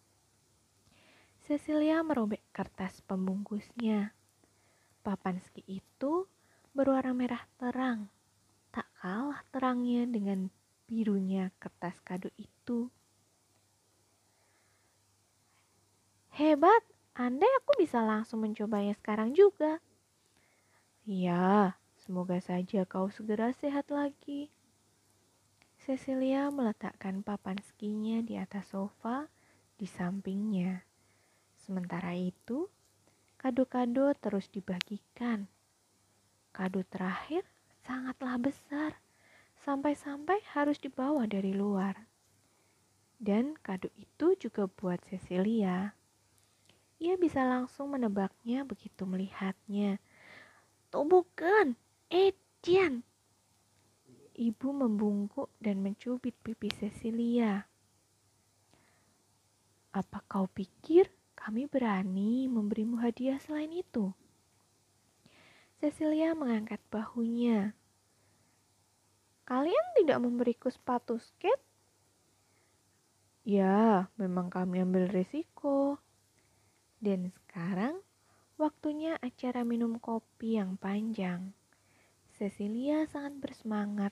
Cecilia 1.46 2.02
merobek 2.02 2.42
kertas 2.50 2.98
pembungkusnya. 3.06 4.10
Papan 5.06 5.38
ski 5.38 5.62
itu 5.78 6.26
berwarna 6.74 7.14
merah 7.14 7.46
terang. 7.54 8.10
Tak 8.74 8.90
kalah 8.98 9.46
terangnya 9.54 10.10
dengan 10.10 10.50
birunya 10.90 11.54
kertas 11.62 12.02
kado 12.02 12.34
itu. 12.34 12.90
Hebat, 16.34 16.82
andai 17.14 17.46
aku 17.62 17.78
bisa 17.78 18.02
langsung 18.02 18.42
mencobanya 18.42 18.98
sekarang 18.98 19.30
juga. 19.30 19.78
Ya, 21.06 21.78
semoga 22.02 22.42
saja 22.42 22.82
kau 22.90 23.06
segera 23.06 23.54
sehat 23.54 23.86
lagi. 23.94 24.50
Cecilia 25.78 26.50
meletakkan 26.50 27.22
papan 27.22 27.62
skinya 27.62 28.18
di 28.18 28.34
atas 28.34 28.74
sofa 28.74 29.30
di 29.78 29.86
sampingnya. 29.86 30.85
Sementara 31.66 32.14
itu, 32.14 32.70
kado-kado 33.42 34.14
terus 34.22 34.46
dibagikan. 34.54 35.50
Kado 36.54 36.86
terakhir 36.86 37.42
sangatlah 37.82 38.38
besar, 38.38 39.02
sampai-sampai 39.66 40.38
harus 40.54 40.78
dibawa 40.78 41.26
dari 41.26 41.50
luar. 41.50 42.06
Dan 43.18 43.58
kado 43.66 43.90
itu 43.98 44.38
juga 44.38 44.70
buat 44.70 45.02
Cecilia. 45.10 45.90
Ia 47.02 47.18
bisa 47.18 47.42
langsung 47.42 47.90
menebaknya 47.90 48.62
begitu 48.62 49.02
melihatnya. 49.02 49.98
Tuh 50.94 51.02
bukan, 51.02 51.74
Etienne. 52.06 53.02
Ibu 54.38 54.68
membungkuk 54.70 55.50
dan 55.58 55.82
mencubit 55.82 56.38
pipi 56.46 56.70
Cecilia. 56.70 57.66
Apa 59.90 60.22
kau 60.30 60.46
pikir 60.46 61.15
kami 61.46 61.70
berani 61.70 62.50
memberimu 62.50 62.98
hadiah 62.98 63.38
selain 63.38 63.70
itu? 63.70 64.10
Cecilia 65.78 66.34
mengangkat 66.34 66.82
bahunya. 66.90 67.70
Kalian 69.46 69.86
tidak 69.94 70.18
memberiku 70.26 70.66
sepatu 70.74 71.22
skate? 71.22 71.62
Ya, 73.46 74.10
memang 74.18 74.50
kami 74.50 74.82
ambil 74.82 75.06
risiko. 75.06 76.02
Dan 76.98 77.30
sekarang 77.30 78.02
waktunya 78.58 79.14
acara 79.22 79.62
minum 79.62 80.02
kopi 80.02 80.58
yang 80.58 80.74
panjang. 80.74 81.54
Cecilia 82.34 83.06
sangat 83.06 83.38
bersemangat 83.38 84.10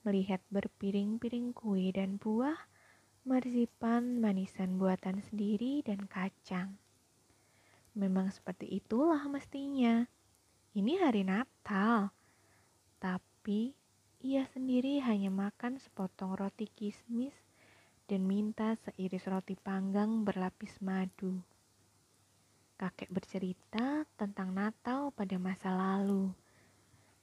melihat 0.00 0.40
berpiring-piring 0.48 1.52
kue 1.52 1.92
dan 1.92 2.16
buah, 2.16 2.56
marzipan, 3.26 4.20
manisan 4.20 4.80
buatan 4.80 5.20
sendiri, 5.20 5.84
dan 5.84 6.04
kacang. 6.08 6.76
Memang 7.96 8.32
seperti 8.32 8.70
itulah 8.80 9.20
mestinya. 9.28 10.06
Ini 10.72 11.02
hari 11.02 11.26
Natal, 11.26 12.14
tapi 13.02 13.74
ia 14.22 14.46
sendiri 14.50 15.02
hanya 15.02 15.32
makan 15.32 15.80
sepotong 15.82 16.38
roti 16.38 16.70
kismis 16.70 17.34
dan 18.06 18.28
minta 18.28 18.76
seiris 18.78 19.26
roti 19.26 19.58
panggang 19.58 20.22
berlapis 20.22 20.78
madu 20.78 21.42
kakek 22.80 23.12
bercerita 23.12 24.08
tentang 24.16 24.56
Natal 24.56 25.12
pada 25.12 25.36
masa 25.36 25.68
lalu. 25.68 26.32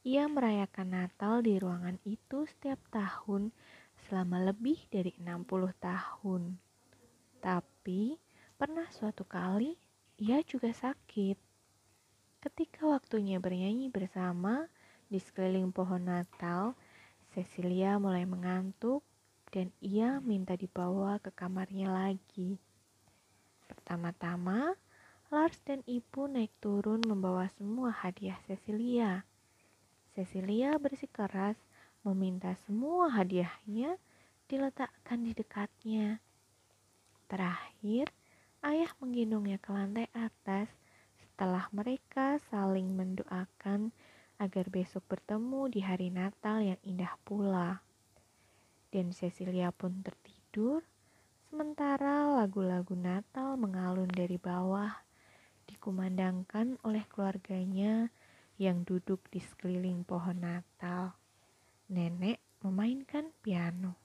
Ia 0.06 0.30
merayakan 0.30 0.94
Natal 0.94 1.42
di 1.42 1.58
ruangan 1.58 1.98
itu 2.06 2.46
setiap 2.46 2.78
tahun 2.94 3.50
selama 4.08 4.40
lebih 4.40 4.80
dari 4.88 5.12
60 5.20 5.76
tahun. 5.84 6.56
Tapi 7.44 8.16
pernah 8.56 8.88
suatu 8.90 9.28
kali 9.28 9.76
ia 10.18 10.42
juga 10.42 10.74
sakit. 10.74 11.38
Ketika 12.42 12.90
waktunya 12.90 13.38
bernyanyi 13.38 13.92
bersama 13.94 14.66
di 15.12 15.22
sekeliling 15.22 15.70
pohon 15.70 16.08
Natal, 16.08 16.74
Cecilia 17.36 18.02
mulai 18.02 18.26
mengantuk 18.26 19.06
dan 19.54 19.70
ia 19.84 20.18
minta 20.24 20.58
dibawa 20.58 21.22
ke 21.22 21.30
kamarnya 21.36 21.92
lagi. 21.92 22.58
Pertama-tama, 23.68 24.74
Lars 25.28 25.60
dan 25.68 25.84
ibu 25.84 26.24
naik 26.26 26.56
turun 26.64 27.04
membawa 27.04 27.52
semua 27.52 27.92
hadiah 27.92 28.40
Cecilia. 28.48 29.28
Cecilia 30.16 30.80
bersikeras 30.80 31.60
meminta 32.08 32.56
semua 32.64 33.12
hadiahnya 33.12 34.00
diletakkan 34.48 35.28
di 35.28 35.36
dekatnya. 35.36 36.24
Terakhir, 37.28 38.08
ayah 38.64 38.88
menggendongnya 39.04 39.60
ke 39.60 39.76
lantai 39.76 40.08
atas 40.16 40.72
setelah 41.20 41.68
mereka 41.76 42.40
saling 42.48 42.96
mendoakan 42.96 43.92
agar 44.40 44.72
besok 44.72 45.04
bertemu 45.12 45.68
di 45.68 45.84
hari 45.84 46.08
Natal 46.08 46.64
yang 46.64 46.80
indah 46.88 47.12
pula. 47.28 47.84
Dan 48.88 49.12
Cecilia 49.12 49.76
pun 49.76 50.00
tertidur, 50.00 50.86
sementara 51.52 52.32
lagu-lagu 52.32 52.96
Natal 52.96 53.60
mengalun 53.60 54.08
dari 54.08 54.40
bawah 54.40 54.96
dikumandangkan 55.68 56.80
oleh 56.88 57.04
keluarganya 57.12 58.08
yang 58.56 58.88
duduk 58.88 59.20
di 59.28 59.44
sekeliling 59.44 60.08
pohon 60.08 60.40
Natal. 60.40 61.17
Nenek 61.88 62.44
memainkan 62.60 63.32
piano. 63.40 63.96